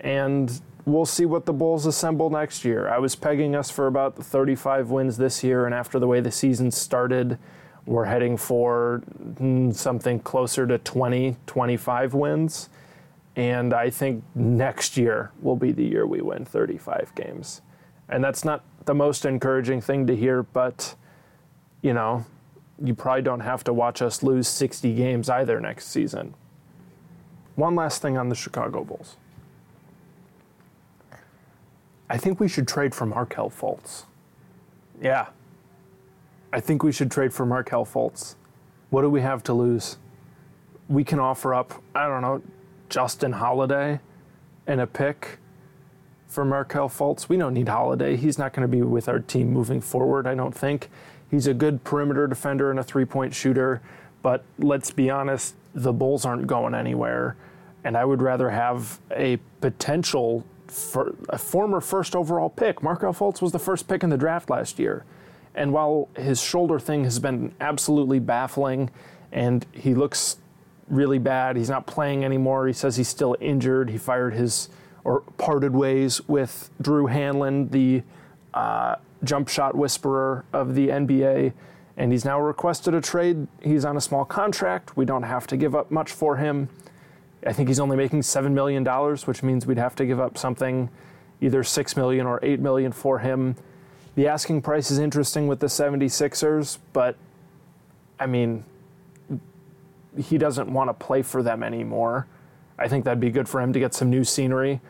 And 0.00 0.60
we'll 0.86 1.06
see 1.06 1.26
what 1.26 1.46
the 1.46 1.52
Bulls 1.52 1.86
assemble 1.86 2.30
next 2.30 2.64
year. 2.64 2.88
I 2.88 2.98
was 2.98 3.14
pegging 3.14 3.54
us 3.54 3.70
for 3.70 3.86
about 3.86 4.16
35 4.16 4.90
wins 4.90 5.18
this 5.18 5.44
year, 5.44 5.66
and 5.66 5.74
after 5.74 5.98
the 5.98 6.06
way 6.06 6.20
the 6.20 6.30
season 6.30 6.70
started, 6.70 7.38
we're 7.86 8.04
heading 8.04 8.36
for 8.36 9.02
mm, 9.18 9.74
something 9.74 10.20
closer 10.20 10.66
to 10.66 10.78
20, 10.78 11.36
25 11.46 12.14
wins. 12.14 12.68
And 13.36 13.72
I 13.72 13.90
think 13.90 14.24
next 14.34 14.96
year 14.96 15.30
will 15.40 15.56
be 15.56 15.72
the 15.72 15.84
year 15.84 16.06
we 16.06 16.20
win 16.20 16.44
35 16.44 17.14
games. 17.14 17.62
And 18.08 18.22
that's 18.22 18.44
not 18.44 18.64
the 18.86 18.94
most 18.94 19.24
encouraging 19.24 19.80
thing 19.80 20.06
to 20.08 20.16
hear, 20.16 20.42
but, 20.42 20.94
you 21.80 21.94
know, 21.94 22.26
you 22.82 22.94
probably 22.94 23.22
don't 23.22 23.40
have 23.40 23.62
to 23.64 23.72
watch 23.72 24.02
us 24.02 24.22
lose 24.22 24.48
60 24.48 24.94
games 24.94 25.28
either 25.28 25.60
next 25.60 25.88
season. 25.88 26.34
One 27.56 27.74
last 27.74 28.00
thing 28.00 28.16
on 28.16 28.28
the 28.28 28.34
Chicago 28.34 28.84
Bulls. 28.84 29.16
I 32.08 32.16
think 32.16 32.40
we 32.40 32.48
should 32.48 32.66
trade 32.66 32.94
for 32.94 33.06
Markelle 33.06 33.50
Fultz. 33.50 34.04
Yeah. 35.00 35.26
I 36.52 36.60
think 36.60 36.82
we 36.82 36.90
should 36.90 37.10
trade 37.10 37.32
for 37.32 37.46
Markelle 37.46 37.86
Fultz. 37.86 38.34
What 38.90 39.02
do 39.02 39.10
we 39.10 39.20
have 39.20 39.42
to 39.44 39.52
lose? 39.52 39.98
We 40.88 41.04
can 41.04 41.20
offer 41.20 41.54
up, 41.54 41.80
I 41.94 42.08
don't 42.08 42.22
know, 42.22 42.42
Justin 42.88 43.32
Holiday 43.32 44.00
and 44.66 44.80
a 44.80 44.86
pick 44.86 45.38
for 46.26 46.44
Markelle 46.44 46.88
Fultz. 46.88 47.28
We 47.28 47.36
don't 47.36 47.54
need 47.54 47.68
Holiday. 47.68 48.16
He's 48.16 48.38
not 48.38 48.52
going 48.52 48.62
to 48.62 48.68
be 48.68 48.82
with 48.82 49.08
our 49.08 49.20
team 49.20 49.52
moving 49.52 49.80
forward, 49.80 50.26
I 50.26 50.34
don't 50.34 50.54
think. 50.54 50.90
He's 51.30 51.46
a 51.46 51.54
good 51.54 51.84
perimeter 51.84 52.26
defender 52.26 52.70
and 52.70 52.78
a 52.78 52.82
three 52.82 53.04
point 53.04 53.34
shooter, 53.34 53.80
but 54.22 54.44
let's 54.58 54.90
be 54.90 55.10
honest, 55.10 55.54
the 55.74 55.92
Bulls 55.92 56.24
aren't 56.24 56.46
going 56.46 56.74
anywhere. 56.74 57.36
And 57.84 57.96
I 57.96 58.04
would 58.04 58.20
rather 58.20 58.50
have 58.50 58.98
a 59.10 59.38
potential 59.60 60.44
for 60.66 61.14
a 61.28 61.38
former 61.38 61.80
first 61.80 62.14
overall 62.14 62.50
pick. 62.50 62.82
Markelle 62.82 63.14
Fultz 63.14 63.40
was 63.40 63.52
the 63.52 63.58
first 63.58 63.88
pick 63.88 64.02
in 64.02 64.10
the 64.10 64.18
draft 64.18 64.50
last 64.50 64.78
year. 64.78 65.04
And 65.54 65.72
while 65.72 66.08
his 66.16 66.42
shoulder 66.42 66.78
thing 66.78 67.04
has 67.04 67.18
been 67.18 67.54
absolutely 67.60 68.18
baffling 68.18 68.90
and 69.32 69.64
he 69.72 69.94
looks 69.94 70.36
really 70.90 71.18
bad. 71.18 71.56
He's 71.56 71.70
not 71.70 71.86
playing 71.86 72.24
anymore. 72.24 72.66
He 72.66 72.72
says 72.72 72.96
he's 72.96 73.08
still 73.08 73.36
injured. 73.40 73.90
He 73.90 73.98
fired 73.98 74.34
his 74.34 74.68
or 75.04 75.20
parted 75.38 75.74
ways 75.74 76.20
with 76.28 76.70
Drew 76.80 77.06
Hanlen, 77.06 77.70
the 77.70 78.02
uh, 78.52 78.96
jump 79.24 79.48
shot 79.48 79.74
whisperer 79.74 80.44
of 80.52 80.74
the 80.74 80.88
NBA, 80.88 81.52
and 81.96 82.12
he's 82.12 82.24
now 82.24 82.40
requested 82.40 82.94
a 82.94 83.00
trade. 83.00 83.46
He's 83.62 83.84
on 83.84 83.96
a 83.96 84.00
small 84.00 84.24
contract. 84.24 84.96
We 84.96 85.04
don't 85.04 85.24
have 85.24 85.46
to 85.48 85.56
give 85.56 85.74
up 85.74 85.90
much 85.90 86.10
for 86.10 86.36
him. 86.36 86.68
I 87.46 87.52
think 87.52 87.68
he's 87.68 87.80
only 87.80 87.96
making 87.96 88.20
$7 88.20 88.52
million, 88.52 88.84
which 88.84 89.42
means 89.42 89.66
we'd 89.66 89.78
have 89.78 89.94
to 89.96 90.06
give 90.06 90.20
up 90.20 90.36
something 90.36 90.90
either 91.40 91.64
6 91.64 91.96
million 91.96 92.26
or 92.26 92.38
8 92.42 92.60
million 92.60 92.92
for 92.92 93.18
him. 93.18 93.56
The 94.14 94.28
asking 94.28 94.62
price 94.62 94.90
is 94.90 94.98
interesting 94.98 95.46
with 95.46 95.60
the 95.60 95.66
76ers, 95.66 96.78
but 96.92 97.16
I 98.18 98.26
mean, 98.26 98.64
he 100.18 100.36
doesn't 100.36 100.70
want 100.70 100.88
to 100.90 100.94
play 100.94 101.22
for 101.22 101.42
them 101.42 101.62
anymore. 101.62 102.26
I 102.78 102.88
think 102.88 103.04
that'd 103.04 103.20
be 103.20 103.30
good 103.30 103.48
for 103.48 103.60
him 103.60 103.72
to 103.72 103.78
get 103.78 103.94
some 103.94 104.10
new 104.10 104.24
scenery. 104.24 104.80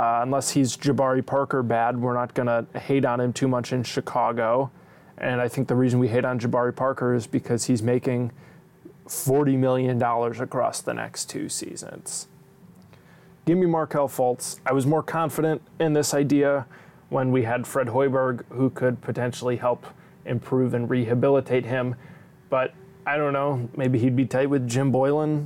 Uh, 0.00 0.20
unless 0.22 0.48
he's 0.48 0.78
Jabari 0.78 1.24
Parker 1.24 1.62
bad, 1.62 2.00
we're 2.00 2.14
not 2.14 2.32
going 2.32 2.46
to 2.46 2.78
hate 2.78 3.04
on 3.04 3.20
him 3.20 3.34
too 3.34 3.46
much 3.46 3.70
in 3.70 3.82
Chicago. 3.82 4.70
And 5.18 5.42
I 5.42 5.46
think 5.46 5.68
the 5.68 5.74
reason 5.74 6.00
we 6.00 6.08
hate 6.08 6.24
on 6.24 6.40
Jabari 6.40 6.74
Parker 6.74 7.12
is 7.12 7.26
because 7.26 7.66
he's 7.66 7.82
making 7.82 8.32
$40 9.06 9.58
million 9.58 10.02
across 10.02 10.80
the 10.80 10.94
next 10.94 11.28
two 11.28 11.50
seasons. 11.50 12.28
Give 13.44 13.58
me 13.58 13.66
Markelle 13.66 14.08
Fultz. 14.08 14.58
I 14.64 14.72
was 14.72 14.86
more 14.86 15.02
confident 15.02 15.60
in 15.78 15.92
this 15.92 16.14
idea 16.14 16.64
when 17.10 17.30
we 17.30 17.42
had 17.42 17.66
Fred 17.66 17.88
Hoiberg, 17.88 18.44
who 18.48 18.70
could 18.70 19.02
potentially 19.02 19.56
help 19.56 19.86
improve 20.24 20.72
and 20.72 20.88
rehabilitate 20.88 21.66
him. 21.66 21.94
But 22.48 22.72
I 23.04 23.18
don't 23.18 23.34
know. 23.34 23.68
Maybe 23.76 23.98
he'd 23.98 24.16
be 24.16 24.24
tight 24.24 24.48
with 24.48 24.66
Jim 24.66 24.90
Boylen. 24.90 25.44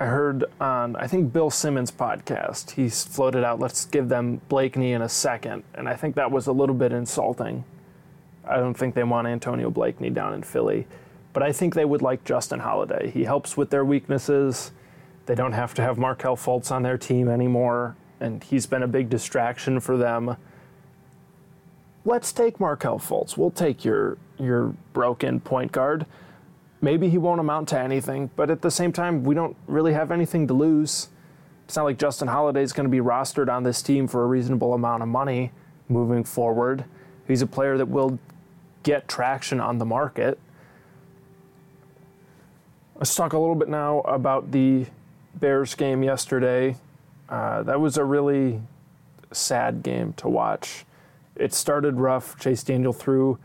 I 0.00 0.06
heard 0.06 0.44
on 0.60 0.94
I 0.94 1.08
think 1.08 1.32
Bill 1.32 1.50
Simmons' 1.50 1.90
podcast, 1.90 2.70
he's 2.72 3.04
floated 3.04 3.42
out. 3.42 3.58
Let's 3.58 3.84
give 3.84 4.08
them 4.08 4.40
Blakeney 4.48 4.92
in 4.92 5.02
a 5.02 5.08
second, 5.08 5.64
and 5.74 5.88
I 5.88 5.96
think 5.96 6.14
that 6.14 6.30
was 6.30 6.46
a 6.46 6.52
little 6.52 6.74
bit 6.74 6.92
insulting. 6.92 7.64
I 8.44 8.56
don't 8.56 8.74
think 8.74 8.94
they 8.94 9.02
want 9.02 9.26
Antonio 9.26 9.70
Blakeney 9.70 10.10
down 10.10 10.34
in 10.34 10.42
Philly, 10.42 10.86
but 11.32 11.42
I 11.42 11.50
think 11.50 11.74
they 11.74 11.84
would 11.84 12.00
like 12.00 12.24
Justin 12.24 12.60
Holiday. 12.60 13.10
He 13.10 13.24
helps 13.24 13.56
with 13.56 13.70
their 13.70 13.84
weaknesses. 13.84 14.70
They 15.26 15.34
don't 15.34 15.52
have 15.52 15.74
to 15.74 15.82
have 15.82 15.98
Markelle 15.98 16.36
Fultz 16.36 16.70
on 16.70 16.84
their 16.84 16.96
team 16.96 17.28
anymore, 17.28 17.96
and 18.20 18.42
he's 18.44 18.66
been 18.66 18.84
a 18.84 18.88
big 18.88 19.10
distraction 19.10 19.80
for 19.80 19.96
them. 19.96 20.36
Let's 22.04 22.32
take 22.32 22.60
Markelle 22.60 23.00
Fultz. 23.00 23.36
We'll 23.36 23.50
take 23.50 23.84
your 23.84 24.16
your 24.38 24.74
broken 24.92 25.40
point 25.40 25.72
guard 25.72 26.06
maybe 26.80 27.08
he 27.08 27.18
won't 27.18 27.40
amount 27.40 27.68
to 27.68 27.78
anything, 27.78 28.30
but 28.36 28.50
at 28.50 28.62
the 28.62 28.70
same 28.70 28.92
time, 28.92 29.24
we 29.24 29.34
don't 29.34 29.56
really 29.66 29.92
have 29.92 30.10
anything 30.10 30.46
to 30.46 30.54
lose. 30.54 31.08
It's 31.64 31.76
not 31.76 31.84
like 31.84 31.98
Justin 31.98 32.28
Holiday 32.28 32.62
is 32.62 32.72
going 32.72 32.86
to 32.86 32.90
be 32.90 33.00
rostered 33.00 33.52
on 33.52 33.62
this 33.62 33.82
team 33.82 34.08
for 34.08 34.22
a 34.22 34.26
reasonable 34.26 34.74
amount 34.74 35.02
of 35.02 35.08
money 35.08 35.52
moving 35.88 36.24
forward. 36.24 36.84
He's 37.26 37.42
a 37.42 37.46
player 37.46 37.76
that 37.76 37.88
will 37.88 38.18
get 38.82 39.08
traction 39.08 39.60
on 39.60 39.78
the 39.78 39.84
market. 39.84 40.38
Let's 42.96 43.14
talk 43.14 43.32
a 43.32 43.38
little 43.38 43.54
bit 43.54 43.68
now 43.68 44.00
about 44.00 44.50
the 44.50 44.86
Bears 45.34 45.74
game 45.74 46.02
yesterday. 46.02 46.76
Uh, 47.28 47.62
that 47.64 47.80
was 47.80 47.96
a 47.96 48.04
really 48.04 48.60
sad 49.30 49.82
game 49.82 50.14
to 50.14 50.28
watch. 50.28 50.84
It 51.36 51.52
started 51.52 51.96
rough. 51.96 52.38
Chase 52.38 52.62
Daniel 52.62 52.92
threw 52.92 53.38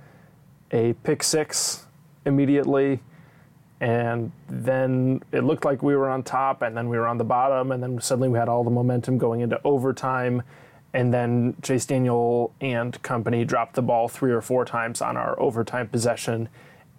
a 0.72 0.94
pick 1.04 1.22
six 1.22 1.86
immediately 2.26 3.02
and 3.80 4.32
then 4.48 5.22
it 5.32 5.44
looked 5.44 5.66
like 5.66 5.84
we 5.84 5.96
were 5.96 6.10
on 6.10 6.24
top 6.24 6.62
and 6.62 6.76
then 6.78 6.90
we 6.90 6.98
were 6.98 7.08
on 7.08 7.18
the 7.18 7.24
bottom 7.24 7.72
and 7.72 7.82
then 7.82 8.00
suddenly 8.00 8.30
we 8.30 8.38
had 8.38 8.48
all 8.48 8.64
the 8.64 8.70
momentum 8.70 9.18
going 9.18 9.42
into 9.42 9.60
overtime 9.64 10.42
and 10.94 11.14
then 11.14 11.56
Chase 11.64 11.86
Daniel 11.86 12.54
and 12.62 13.02
company 13.02 13.44
dropped 13.44 13.76
the 13.76 13.82
ball 13.82 14.08
three 14.08 14.32
or 14.32 14.42
four 14.42 14.64
times 14.64 15.02
on 15.02 15.18
our 15.18 15.40
overtime 15.40 15.88
possession 15.88 16.50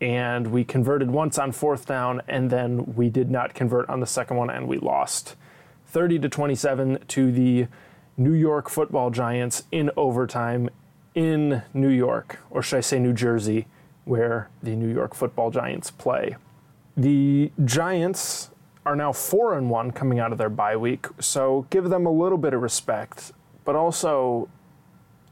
and 0.00 0.48
we 0.48 0.64
converted 0.64 1.10
once 1.10 1.38
on 1.38 1.52
fourth 1.52 1.86
down 1.86 2.20
and 2.28 2.50
then 2.50 2.94
we 2.94 3.08
did 3.08 3.30
not 3.30 3.54
convert 3.54 3.88
on 3.88 4.00
the 4.00 4.06
second 4.06 4.36
one 4.36 4.50
and 4.50 4.66
we 4.68 4.78
lost 4.78 5.36
30 5.86 6.18
to 6.18 6.28
27 6.28 6.98
to 7.06 7.32
the 7.32 7.66
New 8.16 8.32
York 8.32 8.68
Football 8.68 9.10
Giants 9.10 9.64
in 9.70 9.90
overtime 9.96 10.68
in 11.14 11.62
New 11.72 11.88
York 11.88 12.40
or 12.50 12.62
should 12.62 12.78
I 12.78 12.80
say 12.80 12.98
New 12.98 13.12
Jersey 13.12 13.66
where 14.04 14.50
the 14.62 14.76
New 14.76 14.92
York 14.92 15.14
Football 15.14 15.50
Giants 15.50 15.90
play. 15.90 16.36
The 16.96 17.50
Giants 17.64 18.50
are 18.86 18.94
now 18.94 19.12
4 19.12 19.58
and 19.58 19.70
1 19.70 19.90
coming 19.92 20.20
out 20.20 20.32
of 20.32 20.38
their 20.38 20.48
bye 20.48 20.76
week, 20.76 21.06
so 21.18 21.66
give 21.70 21.90
them 21.90 22.06
a 22.06 22.10
little 22.10 22.38
bit 22.38 22.54
of 22.54 22.62
respect, 22.62 23.32
but 23.64 23.74
also 23.74 24.48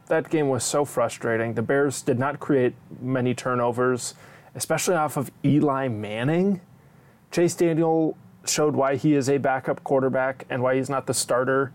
that 0.09 0.29
game 0.29 0.49
was 0.49 0.65
so 0.65 0.85
frustrating. 0.85 1.55
The 1.55 1.63
Bears 1.63 2.03
did 2.03 2.19
not 2.19 2.41
create 2.41 2.75
many 3.01 3.35
turnovers, 3.35 4.15
especially 4.55 4.95
off 4.95 5.17
of 5.17 5.31
Eli 5.45 5.89
Manning. 5.89 6.61
Chase 7.31 7.55
Daniel 7.55 8.17
showed 8.45 8.75
why 8.75 8.97
he 8.97 9.15
is 9.15 9.31
a 9.31 9.39
backup 9.39 9.85
quarterback 9.85 10.47
and 10.51 10.63
why 10.63 10.77
he's 10.77 10.91
not 10.91 11.07
the 11.07 11.15
starter. 11.15 11.73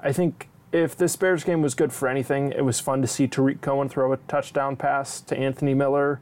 I 0.00 0.12
think 0.12 0.48
if 0.72 0.96
this 0.96 1.16
Bears 1.16 1.44
game 1.44 1.62
was 1.62 1.74
good 1.74 1.92
for 1.92 2.08
anything, 2.08 2.52
it 2.52 2.64
was 2.64 2.80
fun 2.80 3.00
to 3.02 3.08
see 3.08 3.26
Tarik 3.26 3.60
Cohen 3.60 3.88
throw 3.88 4.12
a 4.12 4.16
touchdown 4.16 4.76
pass 4.76 5.20
to 5.22 5.36
Anthony 5.36 5.74
Miller, 5.74 6.20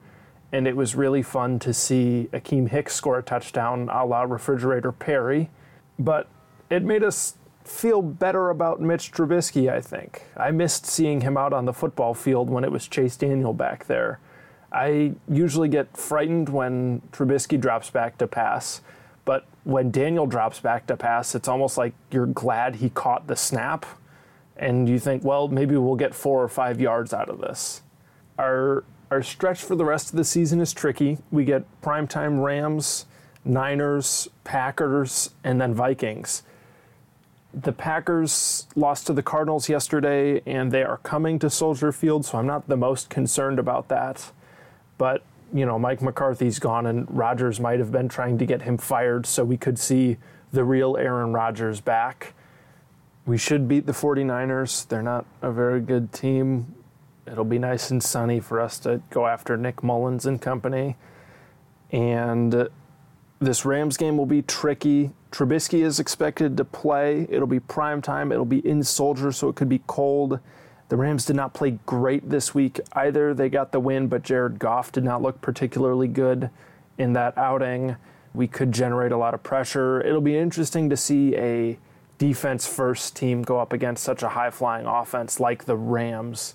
and 0.53 0.67
it 0.67 0.77
was 0.77 0.95
really 0.95 1.23
fun 1.23 1.59
to 1.61 1.73
see 1.73 2.29
Akiem 2.33 2.69
Hicks 2.69 2.95
score 2.95 3.19
a 3.19 3.23
touchdown 3.23 3.89
a 3.91 4.05
la 4.05 4.23
Refrigerator 4.23 4.93
Perry. 4.93 5.51
But 5.99 6.29
it 6.71 6.83
made 6.83 7.03
us 7.03 7.35
feel 7.65 8.01
better 8.01 8.51
about 8.51 8.81
Mitch 8.81 9.13
Trubisky, 9.13 9.71
I 9.71 9.81
think. 9.81 10.23
I 10.37 10.51
missed 10.51 10.87
seeing 10.87 11.23
him 11.23 11.37
out 11.37 11.53
on 11.53 11.65
the 11.65 11.73
football 11.73 12.15
field 12.15 12.49
when 12.49 12.65
it 12.65 12.71
was 12.71 12.87
Chase 12.87 13.17
Daniel 13.17 13.53
back 13.53 13.87
there. 13.87 14.21
I 14.73 15.15
usually 15.29 15.69
get 15.69 15.97
frightened 15.97 16.49
when 16.49 17.03
Trubisky 17.13 17.59
drops 17.59 17.91
back 17.91 18.19
to 18.19 18.27
pass, 18.27 18.83
but 19.25 19.47
when 19.65 19.91
Daniel 19.91 20.27
drops 20.27 20.61
back 20.61 20.87
to 20.87 20.97
pass, 20.97 21.35
it's 21.35 21.49
almost 21.49 21.77
like 21.77 21.95
you're 22.11 22.27
glad 22.27 22.77
he 22.77 22.91
caught 22.91 23.27
the 23.27 23.37
snap 23.37 23.87
and 24.57 24.89
you 24.89 24.99
think, 24.99 25.25
well, 25.25 25.49
maybe 25.49 25.77
we'll 25.77 25.97
get 25.97 26.15
four 26.15 26.43
or 26.43 26.49
five 26.49 26.81
yards 26.81 27.13
out 27.13 27.29
of 27.29 27.41
this. 27.41 27.83
Our 28.39 28.85
our 29.11 29.23
stretch 29.23 29.63
for 29.63 29.77
the 29.77 29.85
rest 29.85 30.11
of 30.11 30.17
the 30.17 30.25
season 30.25 30.61
is 30.61 30.73
tricky. 30.73 31.19
We 31.31 31.45
get 31.45 31.65
primetime 31.81 32.43
Rams, 32.43 33.07
Niners, 33.45 34.29
Packers, 34.45 35.31
and 35.45 35.61
then 35.61 35.75
Vikings. 35.75 36.43
The 37.55 37.73
Packers 37.73 38.67
lost 38.75 39.07
to 39.07 39.13
the 39.13 39.23
Cardinals 39.23 39.69
yesterday, 39.69 40.43
and 40.45 40.73
they 40.73 40.83
are 40.83 40.99
coming 40.99 41.39
to 41.39 41.49
Soldier 41.49 41.93
Field, 41.93 42.27
so 42.27 42.39
I'm 42.39 42.47
not 42.47 42.69
the 42.69 42.77
most 42.77 43.09
concerned 43.09 43.59
about 43.59 43.89
that. 43.89 44.33
But, 44.99 45.23
you 45.55 45.65
know, 45.65 45.79
Mike 45.79 46.03
McCarthy's 46.03 46.59
gone, 46.59 46.87
and 46.87 47.07
Rodgers 47.09 47.61
might 47.61 47.79
have 47.79 47.93
been 47.93 48.09
trying 48.09 48.39
to 48.39 48.47
get 48.47 48.63
him 48.63 48.77
fired 48.77 49.25
so 49.25 49.45
we 49.45 49.57
could 49.57 49.79
see 49.79 50.19
the 50.53 50.65
real 50.65 50.97
Aaron 50.97 51.33
Rodgers 51.33 51.81
back. 51.81 52.35
We 53.25 53.39
should 53.39 53.69
beat 53.69 53.87
the 53.87 53.93
49ers. 53.93 54.87
They're 54.89 55.03
not 55.03 55.25
a 55.41 55.51
very 55.51 55.81
good 55.81 56.13
team. 56.13 56.75
It'll 57.31 57.45
be 57.45 57.59
nice 57.59 57.91
and 57.91 58.03
sunny 58.03 58.41
for 58.41 58.61
us 58.61 58.79
to 58.81 59.03
go 59.11 59.27
after 59.27 59.57
Nick 59.57 59.83
Mullens 59.83 60.27
and 60.27 60.41
company. 60.41 60.97
And 61.91 62.69
this 63.41 63.65
Rams 63.65 63.97
game 63.97 64.17
will 64.17 64.27
be 64.27 64.43
tricky. 64.43 65.11
Trubisky 65.31 65.85
is 65.85 66.01
expected 66.01 66.57
to 66.57 66.65
play. 66.65 67.27
It'll 67.29 67.47
be 67.47 67.61
prime 67.61 68.01
time. 68.01 68.33
It'll 68.33 68.45
be 68.45 68.67
in 68.67 68.83
Soldier, 68.83 69.33
so 69.33 69.49
it 69.49 69.57
could 69.57 69.69
be 69.69 69.83
cold. 69.87 70.39
The 70.89 70.97
Rams 70.97 71.25
did 71.25 71.37
not 71.37 71.53
play 71.53 71.79
great 71.85 72.31
this 72.31 72.55
week 72.55 72.81
either. 72.93 73.35
They 73.35 73.49
got 73.49 73.73
the 73.73 73.81
win, 73.81 74.07
but 74.07 74.23
Jared 74.23 74.59
Goff 74.59 74.93
did 74.93 75.05
not 75.05 75.21
look 75.21 75.41
particularly 75.41 76.07
good 76.07 76.49
in 76.97 77.13
that 77.15 77.37
outing. 77.37 77.97
We 78.35 78.47
could 78.47 78.71
generate 78.71 79.13
a 79.13 79.17
lot 79.17 79.35
of 79.35 79.43
pressure. 79.43 80.01
It'll 80.01 80.21
be 80.21 80.37
interesting 80.37 80.89
to 80.91 80.97
see 80.97 81.35
a 81.37 81.79
defense 82.19 82.67
first 82.67 83.17
team 83.17 83.43
go 83.43 83.59
up 83.59 83.73
against 83.73 84.05
such 84.05 84.23
a 84.23 84.29
high 84.31 84.51
flying 84.51 84.87
offense 84.87 85.41
like 85.41 85.65
the 85.65 85.77
Rams. 85.77 86.55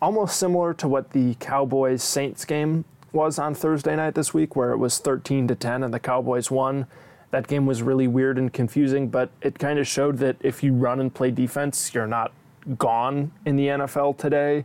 Almost 0.00 0.36
similar 0.36 0.72
to 0.74 0.86
what 0.86 1.10
the 1.10 1.34
Cowboys 1.36 2.02
Saints 2.02 2.44
game 2.44 2.84
was 3.12 3.38
on 3.38 3.54
Thursday 3.54 3.96
night 3.96 4.14
this 4.14 4.32
week, 4.32 4.54
where 4.54 4.70
it 4.70 4.78
was 4.78 4.98
13 4.98 5.48
to 5.48 5.54
10 5.54 5.82
and 5.82 5.92
the 5.92 6.00
Cowboys 6.00 6.50
won. 6.50 6.86
That 7.30 7.48
game 7.48 7.66
was 7.66 7.82
really 7.82 8.06
weird 8.06 8.38
and 8.38 8.52
confusing, 8.52 9.08
but 9.08 9.30
it 9.42 9.58
kind 9.58 9.78
of 9.78 9.88
showed 9.88 10.18
that 10.18 10.36
if 10.40 10.62
you 10.62 10.72
run 10.72 11.00
and 11.00 11.12
play 11.12 11.32
defense, 11.32 11.92
you're 11.92 12.06
not 12.06 12.32
gone 12.78 13.32
in 13.44 13.56
the 13.56 13.66
NFL 13.66 14.16
today. 14.16 14.64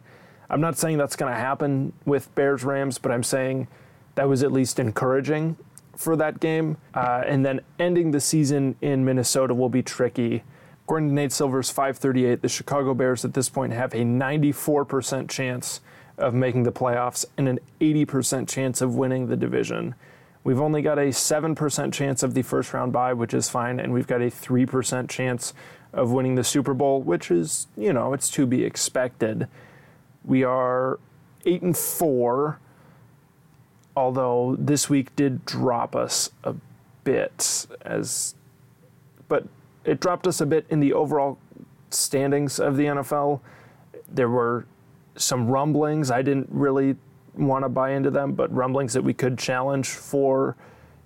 I'm 0.50 0.62
not 0.62 0.78
saying 0.78 0.98
that's 0.98 1.16
going 1.16 1.32
to 1.34 1.40
happen 1.40 1.94
with 2.06 2.34
Bears 2.36 2.64
Rams, 2.64 2.98
but 2.98 3.12
I'm 3.12 3.24
saying 3.24 3.68
that 4.16 4.28
was 4.28 4.44
at 4.44 4.52
least 4.52 4.80
encouraging 4.80 5.58
for 5.96 6.16
that 6.16 6.40
game. 6.40 6.78
Uh, 6.94 7.24
and 7.26 7.46
then 7.46 7.62
ending 7.80 8.12
the 8.12 8.20
season 8.20 8.76
in 8.82 9.04
Minnesota 9.04 9.54
will 9.54 9.70
be 9.70 9.82
tricky. 9.84 10.44
According 10.90 11.10
to 11.10 11.14
Nate 11.14 11.32
Silver's 11.32 11.70
538, 11.70 12.42
the 12.42 12.50
Chicago 12.50 12.96
Bears 12.96 13.24
at 13.24 13.36
this 13.36 13.48
point 13.48 13.74
have 13.74 13.94
a 13.94 13.98
94% 13.98 15.30
chance 15.30 15.82
of 16.18 16.34
making 16.34 16.64
the 16.64 16.72
playoffs 16.72 17.26
and 17.38 17.48
an 17.48 17.60
80% 17.80 18.48
chance 18.48 18.82
of 18.82 18.96
winning 18.96 19.28
the 19.28 19.38
division. 19.38 19.94
We've 20.44 20.60
only 20.60 20.82
got 20.82 20.98
a 20.98 21.10
7% 21.10 21.94
chance 21.94 22.24
of 22.24 22.34
the 22.34 22.42
first 22.42 22.74
round 22.74 22.92
bye, 22.92 23.14
which 23.14 23.36
is 23.36 23.52
fine, 23.52 23.80
and 23.80 23.94
we've 23.94 24.08
got 24.08 24.24
a 24.24 24.32
3% 24.32 25.08
chance 25.08 25.54
of 25.94 26.12
winning 26.12 26.34
the 26.34 26.44
Super 26.44 26.74
Bowl, 26.74 27.04
which 27.04 27.30
is, 27.30 27.68
you 27.78 27.94
know, 27.94 28.14
it's 28.14 28.32
to 28.32 28.48
be 28.48 28.64
expected. 28.64 29.48
We 30.26 30.44
are 30.44 31.00
8 31.46 31.62
and 31.62 31.78
4 31.78 32.60
although 33.96 34.56
this 34.58 34.90
week 34.90 35.16
did 35.16 35.46
drop 35.46 35.96
us 35.96 36.32
a 36.44 36.56
bit 37.04 37.68
as 37.82 38.34
but 39.28 39.46
it 39.90 40.00
dropped 40.00 40.28
us 40.28 40.40
a 40.40 40.46
bit 40.46 40.68
in 40.70 40.80
the 40.80 40.94
overall 40.94 41.40
standings 41.90 42.60
of 42.60 42.78
the 42.78 42.84
NFL. 42.84 43.40
There 44.08 44.30
were 44.30 44.68
some 45.16 45.48
rumblings. 45.48 46.12
I 46.12 46.22
didn't 46.22 46.48
really 46.52 46.96
want 47.36 47.66
to 47.66 47.70
buy 47.70 47.92
into 47.94 48.12
them, 48.12 48.34
but 48.34 48.54
rumblings 48.54 48.94
that 48.94 49.04
we 49.04 49.16
could 49.16 49.40
challenge 49.40 49.90
for 49.90 50.56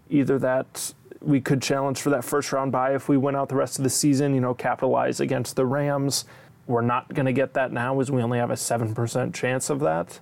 either 0.10 0.38
that 0.40 0.94
we 1.22 1.40
could 1.40 1.62
challenge 1.62 2.02
for 2.02 2.10
that 2.10 2.26
first 2.26 2.52
round 2.52 2.74
bye 2.74 2.94
if 2.94 3.08
we 3.08 3.16
went 3.16 3.38
out 3.38 3.48
the 3.48 3.56
rest 3.56 3.78
of 3.78 3.84
the 3.84 3.90
season, 3.90 4.36
you 4.36 4.42
know, 4.42 4.54
capitalize 4.54 5.22
against 5.22 5.56
the 5.56 5.66
Rams. 5.66 6.26
We're 6.68 6.82
not 6.82 7.14
going 7.14 7.26
to 7.26 7.34
get 7.34 7.54
that 7.54 7.72
now 7.72 7.98
as 8.02 8.12
we 8.12 8.22
only 8.22 8.38
have 8.38 8.52
a 8.52 8.56
7% 8.56 9.34
chance 9.34 9.70
of 9.70 9.80
that. 9.80 10.20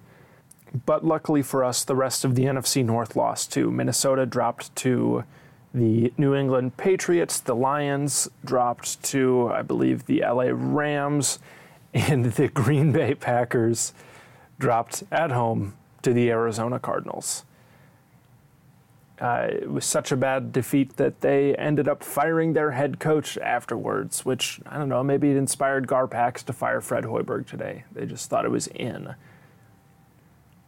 But 0.86 1.04
luckily 1.04 1.41
for 1.41 1.63
us, 1.63 1.84
the 1.84 1.95
rest 1.95 2.24
of 2.24 2.36
the 2.36 2.43
NFC 2.43 2.86
North 2.86 3.15
lost 3.15 3.52
too. 3.52 3.71
Minnesota 3.71 4.28
dropped 4.28 4.76
to 4.78 5.24
the 5.73 6.13
New 6.17 6.36
England 6.36 6.77
Patriots. 6.77 7.39
The 7.39 7.55
Lions 7.55 8.29
dropped 8.43 9.01
to, 9.03 9.51
I 9.53 9.62
believe, 9.62 10.05
the 10.05 10.21
LA 10.21 10.49
Rams. 10.51 11.39
And 11.93 12.23
the 12.23 12.47
Green 12.47 12.93
Bay 12.93 13.15
Packers 13.15 13.93
dropped 14.57 15.03
at 15.12 15.29
home 15.31 15.73
to 16.03 16.13
the 16.13 16.29
Arizona 16.29 16.79
Cardinals. 16.79 17.43
Uh, 19.19 19.47
it 19.51 19.69
was 19.69 19.86
such 19.86 20.12
a 20.12 20.15
bad 20.15 20.51
defeat 20.51 20.95
that 20.95 21.21
they 21.21 21.53
ended 21.57 21.88
up 21.88 22.01
firing 22.01 22.53
their 22.53 22.71
head 22.71 22.99
coach 22.99 23.38
afterwards, 23.38 24.25
which, 24.25 24.60
I 24.65 24.77
don't 24.77 24.89
know, 24.89 25.03
maybe 25.03 25.29
it 25.29 25.38
inspired 25.38 25.86
Garpax 25.86 26.43
to 26.45 26.53
fire 26.53 26.81
Fred 26.81 27.03
Hoiberg 27.03 27.45
today. 27.45 27.84
They 27.91 28.05
just 28.05 28.29
thought 28.29 28.45
it 28.45 28.51
was 28.51 28.67
in. 28.67 29.13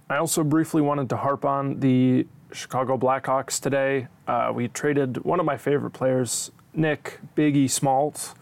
I 0.10 0.18
also 0.18 0.44
briefly 0.44 0.84
wanted 0.84 1.10
to 1.10 1.18
harp 1.18 1.46
on 1.46 1.80
the 1.80 2.28
Chicago 2.54 2.98
Blackhawks 2.98 3.60
today. 3.60 4.08
Uh, 4.28 4.52
we 4.54 4.68
traded 4.68 5.24
one 5.24 5.40
of 5.40 5.46
my 5.46 5.58
favorite 5.58 5.92
players, 5.92 6.52
Nick 6.74 7.20
Biggie 7.36 7.66
Smaltz, 7.66 8.34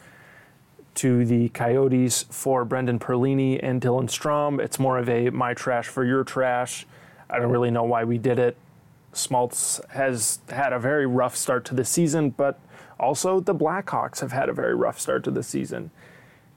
to 0.95 1.25
the 1.25 1.49
Coyotes 1.49 2.23
for 2.29 2.65
Brendan 2.65 2.99
Perlini 2.99 3.59
and 3.63 3.81
Dylan 3.81 4.09
Strome. 4.09 4.61
It's 4.61 4.77
more 4.77 4.97
of 4.97 5.09
a 5.09 5.29
my 5.29 5.53
trash 5.53 5.87
for 5.87 6.03
your 6.05 6.23
trash. 6.23 6.85
I 7.29 7.39
don't 7.39 7.51
really 7.51 7.71
know 7.71 7.83
why 7.83 8.03
we 8.03 8.17
did 8.17 8.39
it. 8.39 8.57
Schmaltz 9.13 9.81
has 9.89 10.39
had 10.49 10.73
a 10.73 10.79
very 10.79 11.05
rough 11.05 11.35
start 11.35 11.65
to 11.65 11.75
the 11.75 11.85
season, 11.85 12.29
but 12.31 12.59
also 12.99 13.39
the 13.39 13.55
Blackhawks 13.55 14.19
have 14.19 14.31
had 14.31 14.49
a 14.49 14.53
very 14.53 14.75
rough 14.75 14.99
start 14.99 15.23
to 15.23 15.31
the 15.31 15.43
season. 15.43 15.91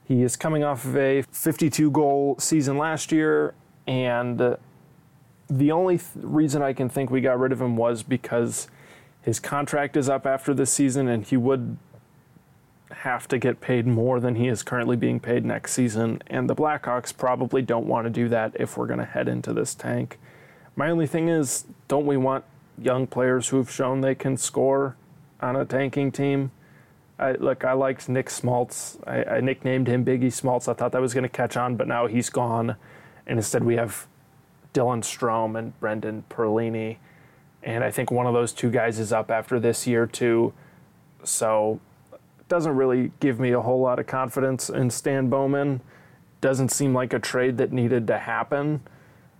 He 0.03 0.21
is 0.21 0.35
coming 0.35 0.63
off 0.63 0.85
of 0.85 0.95
a 0.95 1.23
52 1.31 1.89
goal 1.91 2.35
season 2.37 2.77
last 2.77 3.11
year, 3.11 3.55
and 3.87 4.57
the 5.49 5.71
only 5.71 5.97
th- 5.97 6.09
reason 6.15 6.61
I 6.61 6.73
can 6.73 6.89
think 6.89 7.09
we 7.09 7.21
got 7.21 7.39
rid 7.39 7.51
of 7.51 7.61
him 7.61 7.77
was 7.77 8.03
because 8.03 8.67
his 9.21 9.39
contract 9.39 9.97
is 9.97 10.09
up 10.09 10.25
after 10.25 10.53
this 10.53 10.71
season 10.71 11.07
and 11.07 11.25
he 11.25 11.37
would 11.37 11.77
have 12.91 13.27
to 13.27 13.37
get 13.37 13.61
paid 13.61 13.87
more 13.87 14.19
than 14.19 14.35
he 14.35 14.47
is 14.47 14.63
currently 14.63 14.95
being 14.95 15.19
paid 15.19 15.43
next 15.43 15.73
season. 15.73 16.21
And 16.27 16.49
the 16.49 16.55
Blackhawks 16.55 17.15
probably 17.15 17.61
don't 17.61 17.87
want 17.87 18.05
to 18.05 18.09
do 18.09 18.29
that 18.29 18.55
if 18.59 18.77
we're 18.77 18.87
going 18.87 18.99
to 18.99 19.05
head 19.05 19.27
into 19.27 19.53
this 19.53 19.73
tank. 19.73 20.19
My 20.75 20.89
only 20.89 21.07
thing 21.07 21.29
is, 21.29 21.65
don't 21.87 22.05
we 22.05 22.17
want 22.17 22.45
young 22.77 23.07
players 23.07 23.49
who 23.49 23.57
have 23.57 23.71
shown 23.71 24.01
they 24.01 24.15
can 24.15 24.37
score 24.37 24.95
on 25.41 25.55
a 25.55 25.65
tanking 25.65 26.11
team? 26.11 26.51
I, 27.17 27.31
look, 27.33 27.63
I 27.63 27.73
liked 27.73 28.09
Nick 28.09 28.29
Schmaltz. 28.29 28.97
I, 29.07 29.23
I 29.23 29.39
nicknamed 29.39 29.87
him 29.87 30.03
Biggie 30.03 30.25
Smaltz. 30.25 30.67
I 30.67 30.73
thought 30.73 30.91
that 30.91 31.01
was 31.01 31.13
going 31.13 31.23
to 31.23 31.29
catch 31.29 31.55
on, 31.55 31.77
but 31.77 31.87
now 31.87 32.07
he's 32.07 32.29
gone. 32.29 32.75
And 33.25 33.39
instead, 33.39 33.63
we 33.63 33.77
have 33.77 34.07
Dylan 34.75 35.01
Strome 35.01 35.57
and 35.57 35.79
Brendan 35.79 36.25
Perlini. 36.29 36.97
And 37.63 37.83
I 37.83 37.89
think 37.89 38.11
one 38.11 38.27
of 38.27 38.33
those 38.33 38.51
two 38.51 38.69
guys 38.69 38.99
is 38.99 39.11
up 39.13 39.31
after 39.31 39.59
this 39.59 39.87
year, 39.87 40.05
too. 40.05 40.53
So 41.23 41.79
it 42.13 42.47
doesn't 42.49 42.75
really 42.75 43.11
give 43.19 43.39
me 43.39 43.51
a 43.53 43.61
whole 43.61 43.79
lot 43.79 43.97
of 43.97 44.05
confidence 44.05 44.69
in 44.69 44.91
Stan 44.91 45.29
Bowman. 45.29 45.81
Doesn't 46.41 46.69
seem 46.69 46.93
like 46.93 47.13
a 47.13 47.19
trade 47.19 47.57
that 47.57 47.71
needed 47.71 48.05
to 48.07 48.19
happen. 48.19 48.81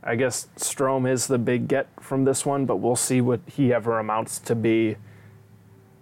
I 0.01 0.15
guess 0.15 0.47
Strome 0.55 1.09
is 1.09 1.27
the 1.27 1.37
big 1.37 1.67
get 1.67 1.87
from 1.99 2.23
this 2.23 2.45
one, 2.45 2.65
but 2.65 2.77
we'll 2.77 2.95
see 2.95 3.21
what 3.21 3.41
he 3.45 3.73
ever 3.73 3.99
amounts 3.99 4.39
to 4.39 4.55
be 4.55 4.95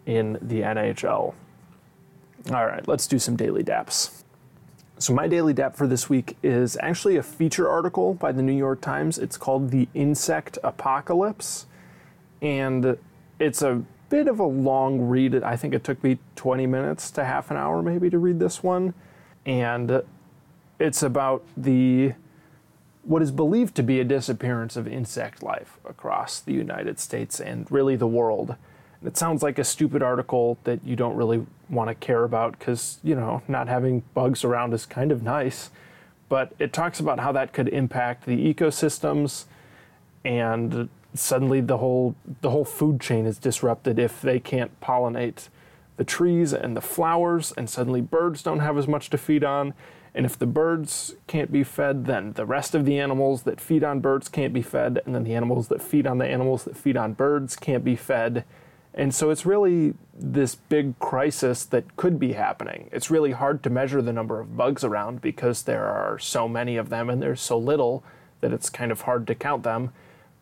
in 0.06 0.34
the 0.42 0.62
NHL. 0.62 1.34
All 2.52 2.66
right, 2.66 2.86
let's 2.88 3.08
do 3.08 3.18
some 3.18 3.36
daily 3.36 3.64
daps. 3.64 4.23
So, 5.04 5.14
my 5.14 5.28
daily 5.28 5.52
DAP 5.52 5.76
for 5.76 5.86
this 5.86 6.10
week 6.10 6.38
is 6.42 6.78
actually 6.82 7.18
a 7.18 7.24
feature 7.24 7.68
article 7.68 8.14
by 8.14 8.32
the 8.32 8.42
New 8.42 8.56
York 8.56 8.80
Times. 8.80 9.18
It's 9.18 9.36
called 9.36 9.70
The 9.70 9.90
Insect 9.94 10.58
Apocalypse. 10.64 11.66
And 12.42 12.98
it's 13.38 13.62
a 13.62 13.84
bit 14.08 14.30
of 14.30 14.40
a 14.40 14.46
long 14.46 15.02
read. 15.02 15.44
I 15.44 15.58
think 15.58 15.74
it 15.74 15.84
took 15.84 16.02
me 16.06 16.20
20 16.38 16.68
minutes 16.68 17.12
to 17.12 17.26
half 17.26 17.52
an 17.52 17.58
hour 17.58 17.82
maybe 17.82 18.10
to 18.12 18.18
read 18.18 18.40
this 18.40 18.64
one. 18.64 18.94
And 19.46 20.04
it's 20.80 21.04
about 21.04 21.44
the 21.58 22.14
what 23.04 23.22
is 23.22 23.32
believed 23.32 23.76
to 23.76 23.84
be 23.84 24.00
a 24.00 24.06
disappearance 24.06 24.78
of 24.78 24.88
insect 24.88 25.44
life 25.44 25.80
across 25.84 26.40
the 26.40 26.54
United 26.54 26.98
States 26.98 27.42
and 27.42 27.70
really 27.70 27.98
the 27.98 28.08
world. 28.08 28.56
It 29.06 29.18
sounds 29.18 29.44
like 29.44 29.60
a 29.60 29.64
stupid 29.64 30.02
article 30.02 30.58
that 30.64 30.84
you 30.86 30.96
don't 30.96 31.16
really 31.16 31.46
want 31.70 31.90
to 31.90 31.96
care 31.96 32.24
about 32.24 32.58
because, 32.58 33.00
you 33.04 33.16
know, 33.16 33.42
not 33.48 33.68
having 33.68 34.04
bugs 34.14 34.44
around 34.44 34.74
is 34.74 34.86
kind 34.86 35.12
of 35.12 35.24
nice. 35.24 35.70
But 36.30 36.54
it 36.58 36.74
talks 36.74 37.00
about 37.00 37.20
how 37.20 37.32
that 37.34 37.54
could 37.54 37.68
impact 37.68 38.26
the 38.26 38.54
ecosystems 38.54 39.46
and 40.24 40.90
suddenly 41.14 41.62
the 41.62 41.78
whole 41.78 42.16
the 42.42 42.50
whole 42.50 42.66
food 42.66 43.00
chain 43.00 43.26
is 43.26 43.38
disrupted 43.38 44.00
if 44.00 44.22
they 44.22 44.40
can't 44.40 44.80
pollinate 44.82 45.50
the 45.98 46.04
trees 46.04 46.54
and 46.54 46.76
the 46.76 46.82
flowers 46.82 47.54
and 47.56 47.70
suddenly 47.70 48.02
birds 48.02 48.42
don't 48.42 48.62
have 48.62 48.78
as 48.78 48.88
much 48.88 49.12
to 49.12 49.18
feed 49.18 49.44
on 49.44 49.74
and 50.16 50.26
if 50.26 50.38
the 50.38 50.46
birds 50.46 51.16
can't 51.26 51.52
be 51.52 51.64
fed, 51.64 52.06
then 52.06 52.34
the 52.34 52.46
rest 52.46 52.76
of 52.76 52.86
the 52.86 53.00
animals 53.00 53.44
that 53.44 53.60
feed 53.60 53.84
on 53.84 54.00
birds 54.00 54.30
can't 54.30 54.54
be 54.54 54.62
fed, 54.62 55.02
and 55.06 55.16
then 55.16 55.24
the 55.24 55.34
animals 55.34 55.70
that 55.70 55.82
feed 55.82 56.06
on 56.06 56.20
the 56.20 56.28
animals 56.28 56.66
that 56.66 56.78
feed 56.78 56.96
on 56.96 57.14
birds 57.14 57.56
can't 57.56 57.84
be 57.84 57.96
fed. 57.96 58.46
And 58.94 59.14
so 59.14 59.32
it's 59.32 59.46
really 59.46 59.96
this 60.14 60.56
big 60.56 60.98
crisis 61.00 61.66
that 61.66 61.96
could 61.96 62.20
be 62.20 62.34
happening. 62.34 62.90
It's 62.92 63.10
really 63.10 63.32
hard 63.32 63.64
to 63.64 63.70
measure 63.70 64.02
the 64.02 64.14
number 64.14 64.40
of 64.40 64.56
bugs 64.56 64.84
around 64.84 65.22
because 65.22 65.64
there 65.64 65.86
are 65.86 66.20
so 66.20 66.48
many 66.48 66.78
of 66.78 66.90
them 66.90 67.10
and 67.10 67.22
there's 67.22 67.42
so 67.42 67.58
little 67.58 68.04
that 68.42 68.54
it's 68.54 68.70
kind 68.70 68.92
of 68.92 69.02
hard 69.02 69.26
to 69.28 69.36
count 69.36 69.64
them. 69.64 69.92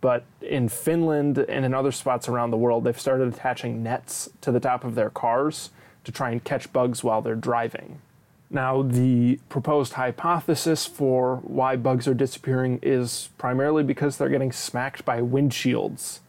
But 0.02 0.26
in 0.42 0.68
Finland 0.68 1.38
and 1.38 1.64
in 1.64 1.74
other 1.74 1.92
spots 1.92 2.28
around 2.28 2.52
the 2.52 2.58
world, 2.58 2.84
they've 2.84 3.00
started 3.00 3.34
attaching 3.34 3.84
nets 3.84 4.30
to 4.42 4.52
the 4.52 4.60
top 4.60 4.84
of 4.84 4.96
their 4.96 5.12
cars 5.12 5.70
to 6.04 6.12
try 6.12 6.32
and 6.32 6.44
catch 6.44 6.74
bugs 6.74 7.04
while 7.04 7.22
they're 7.22 7.36
driving. 7.36 8.02
Now, 8.50 8.82
the 8.82 9.40
proposed 9.48 9.94
hypothesis 9.94 10.86
for 10.86 11.38
why 11.38 11.78
bugs 11.78 12.06
are 12.08 12.14
disappearing 12.14 12.80
is 12.82 13.30
primarily 13.38 13.84
because 13.84 14.18
they're 14.18 14.28
getting 14.28 14.52
smacked 14.52 15.06
by 15.06 15.22
windshields, 15.22 16.20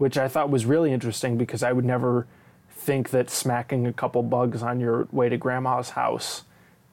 which 0.00 0.16
I 0.16 0.28
thought 0.28 0.48
was 0.48 0.64
really 0.64 0.94
interesting 0.94 1.36
because 1.36 1.62
I 1.62 1.72
would 1.72 1.84
never 1.84 2.26
think 2.70 3.10
that 3.10 3.28
smacking 3.28 3.86
a 3.86 3.92
couple 3.92 4.22
bugs 4.22 4.62
on 4.62 4.80
your 4.80 5.06
way 5.12 5.28
to 5.28 5.36
grandma's 5.36 5.90
house 5.90 6.44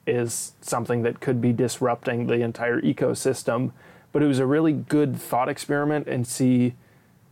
is 0.06 0.52
something 0.60 1.04
that 1.04 1.18
could 1.18 1.40
be 1.40 1.54
disrupting 1.54 2.26
the 2.26 2.42
entire 2.42 2.82
ecosystem. 2.82 3.72
But 4.12 4.22
it 4.22 4.26
was 4.26 4.40
a 4.40 4.44
really 4.44 4.74
good 4.74 5.16
thought 5.16 5.48
experiment 5.48 6.06
and 6.06 6.26
see 6.26 6.74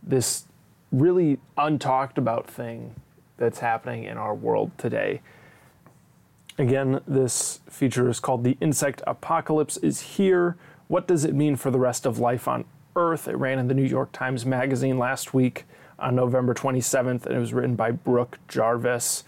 this 0.01 0.45
really 0.91 1.37
untalked 1.59 2.17
about 2.17 2.47
thing 2.47 2.95
that's 3.37 3.59
happening 3.59 4.03
in 4.03 4.17
our 4.17 4.33
world 4.33 4.71
today. 4.79 5.21
Again, 6.57 7.01
this 7.07 7.59
feature 7.69 8.09
is 8.09 8.19
called 8.19 8.43
The 8.43 8.57
Insect 8.59 9.03
Apocalypse 9.05 9.77
is 9.77 10.01
Here. 10.01 10.57
What 10.87 11.07
does 11.07 11.23
it 11.23 11.35
mean 11.35 11.55
for 11.55 11.69
the 11.69 11.77
rest 11.77 12.07
of 12.07 12.17
life 12.17 12.47
on 12.47 12.65
Earth? 12.97 13.27
It 13.27 13.37
ran 13.37 13.59
in 13.59 13.67
the 13.67 13.73
New 13.73 13.85
York 13.85 14.11
Times 14.11 14.45
Magazine 14.45 14.97
last 14.97 15.33
week 15.33 15.65
on 15.97 16.15
November 16.15 16.53
27th, 16.53 17.25
and 17.25 17.35
it 17.35 17.39
was 17.39 17.53
written 17.53 17.75
by 17.75 17.91
Brooke 17.91 18.39
Jarvis. 18.47 19.23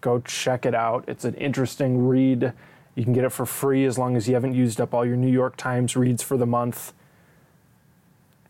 Go 0.00 0.20
check 0.20 0.64
it 0.64 0.74
out. 0.74 1.04
It's 1.08 1.24
an 1.24 1.34
interesting 1.34 2.06
read. 2.06 2.52
You 2.94 3.04
can 3.04 3.12
get 3.12 3.24
it 3.24 3.30
for 3.30 3.46
free 3.46 3.84
as 3.84 3.98
long 3.98 4.16
as 4.16 4.28
you 4.28 4.34
haven't 4.34 4.54
used 4.54 4.80
up 4.80 4.94
all 4.94 5.04
your 5.04 5.16
New 5.16 5.32
York 5.32 5.56
Times 5.56 5.96
reads 5.96 6.22
for 6.22 6.36
the 6.36 6.46
month, 6.46 6.92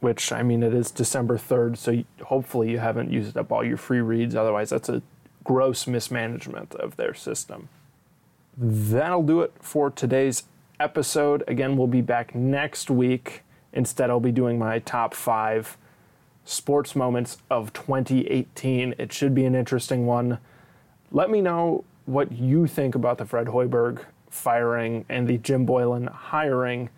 which, 0.01 0.33
I 0.33 0.43
mean, 0.43 0.63
it 0.63 0.75
is 0.75 0.91
December 0.91 1.39
3rd, 1.39 1.79
so 1.79 2.05
hopefully 2.27 2.71
you 2.71 2.79
haven't 2.79 3.11
used 3.11 3.37
up 3.39 3.51
all 3.51 3.65
your 3.65 3.79
free 3.79 4.01
reads. 4.01 4.35
Otherwise, 4.35 4.71
that's 4.71 4.89
a 4.89 5.01
gross 5.45 5.87
mismanagement 5.87 6.75
of 6.75 6.97
their 6.97 7.15
system 7.15 7.69
that'll 8.57 9.23
do 9.23 9.41
it 9.41 9.53
for 9.61 9.91
today's 9.91 10.45
episode. 10.79 11.43
Again, 11.49 11.77
we'll 11.77 11.87
be 11.87 12.01
back 12.01 12.35
next 12.35 12.91
week. 12.91 13.43
Instead, 13.75 14.09
I'll 14.09 14.21
be 14.21 14.33
doing 14.33 14.59
my 14.59 14.79
top 14.79 15.13
five 15.13 15.77
sports 16.45 16.97
moments 16.97 17.39
of 17.51 17.73
2018. 17.73 18.95
It 18.99 19.13
should 19.13 19.35
be 19.35 19.45
an 19.45 19.55
interesting 19.55 20.07
one. 20.07 20.39
Let 21.11 21.29
me 21.29 21.41
know 21.41 21.85
what 22.07 22.33
you 22.33 22.67
think 22.67 22.95
about 22.95 23.19
the 23.19 23.27
Fred 23.27 23.49
Hoiberg 23.49 24.05
firing 24.31 25.05
and 25.09 25.29
the 25.29 25.39
Jim 25.39 25.67
Boylen 25.67 26.11
hiring. 26.11 26.91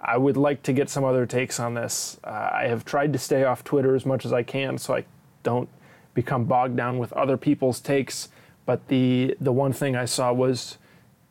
I 0.00 0.16
would 0.18 0.36
like 0.36 0.62
to 0.64 0.72
get 0.72 0.88
some 0.90 1.04
other 1.04 1.26
takes 1.26 1.58
on 1.58 1.74
this. 1.74 2.18
Uh, 2.22 2.50
I 2.52 2.66
have 2.68 2.84
tried 2.84 3.12
to 3.12 3.18
stay 3.18 3.44
off 3.44 3.64
Twitter 3.64 3.94
as 3.94 4.04
much 4.04 4.24
as 4.24 4.32
I 4.32 4.42
can 4.42 4.78
so 4.78 4.94
I 4.94 5.04
don't 5.42 5.68
become 6.14 6.44
bogged 6.44 6.76
down 6.76 6.98
with 6.98 7.12
other 7.14 7.36
people's 7.36 7.80
takes. 7.80 8.28
But 8.66 8.88
the 8.88 9.36
the 9.40 9.52
one 9.52 9.72
thing 9.72 9.96
I 9.96 10.04
saw 10.04 10.32
was 10.32 10.76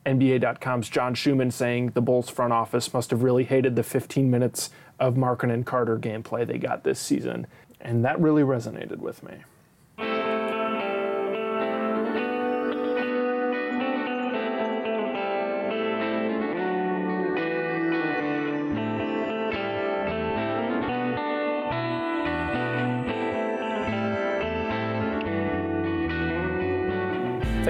NBA.com's 0.06 0.88
John 0.88 1.14
Schuhmann 1.14 1.50
saying 1.50 1.90
the 1.90 2.00
Bulls 2.00 2.30
front 2.30 2.52
office 2.52 2.94
must 2.94 3.10
have 3.10 3.22
really 3.22 3.44
hated 3.44 3.74
the 3.74 3.82
15 3.82 4.30
minutes 4.30 4.70
of 5.00 5.16
Markin 5.16 5.50
and 5.50 5.66
Carter 5.66 5.98
gameplay 5.98 6.46
they 6.46 6.58
got 6.58 6.84
this 6.84 7.00
season. 7.00 7.46
And 7.80 8.04
that 8.04 8.20
really 8.20 8.42
resonated 8.42 8.98
with 8.98 9.22
me. 9.22 9.38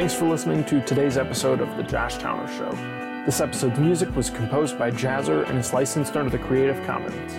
Thanks 0.07 0.21
for 0.21 0.29
listening 0.29 0.65
to 0.67 0.81
today's 0.83 1.19
episode 1.19 1.61
of 1.61 1.77
The 1.77 1.83
Josh 1.83 2.19
Towner 2.19 2.47
Show. 2.57 2.71
This 3.27 3.41
episode's 3.41 3.81
music 3.81 4.15
was 4.15 4.31
composed 4.31 4.79
by 4.79 4.93
Jahzzar 4.93 5.49
and 5.49 5.59
is 5.59 5.73
licensed 5.73 6.17
under 6.17 6.31
the 6.31 6.39
Creative 6.39 6.81
Commons. 6.87 7.33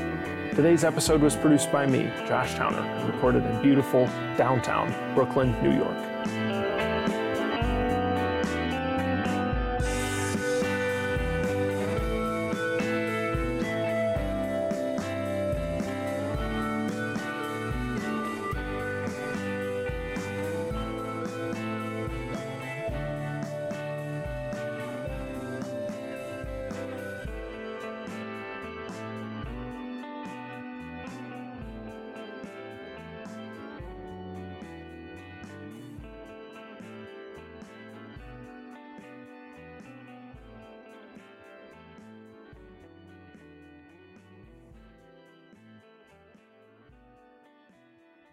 Today's 0.53 0.83
episode 0.83 1.21
was 1.21 1.37
produced 1.37 1.71
by 1.71 1.85
me, 1.85 2.11
Josh 2.27 2.55
Towner, 2.55 2.81
and 2.81 3.09
recorded 3.09 3.45
in 3.45 3.61
beautiful 3.61 4.05
downtown 4.35 4.93
Brooklyn, 5.15 5.55
New 5.63 5.77
York. 5.77 5.97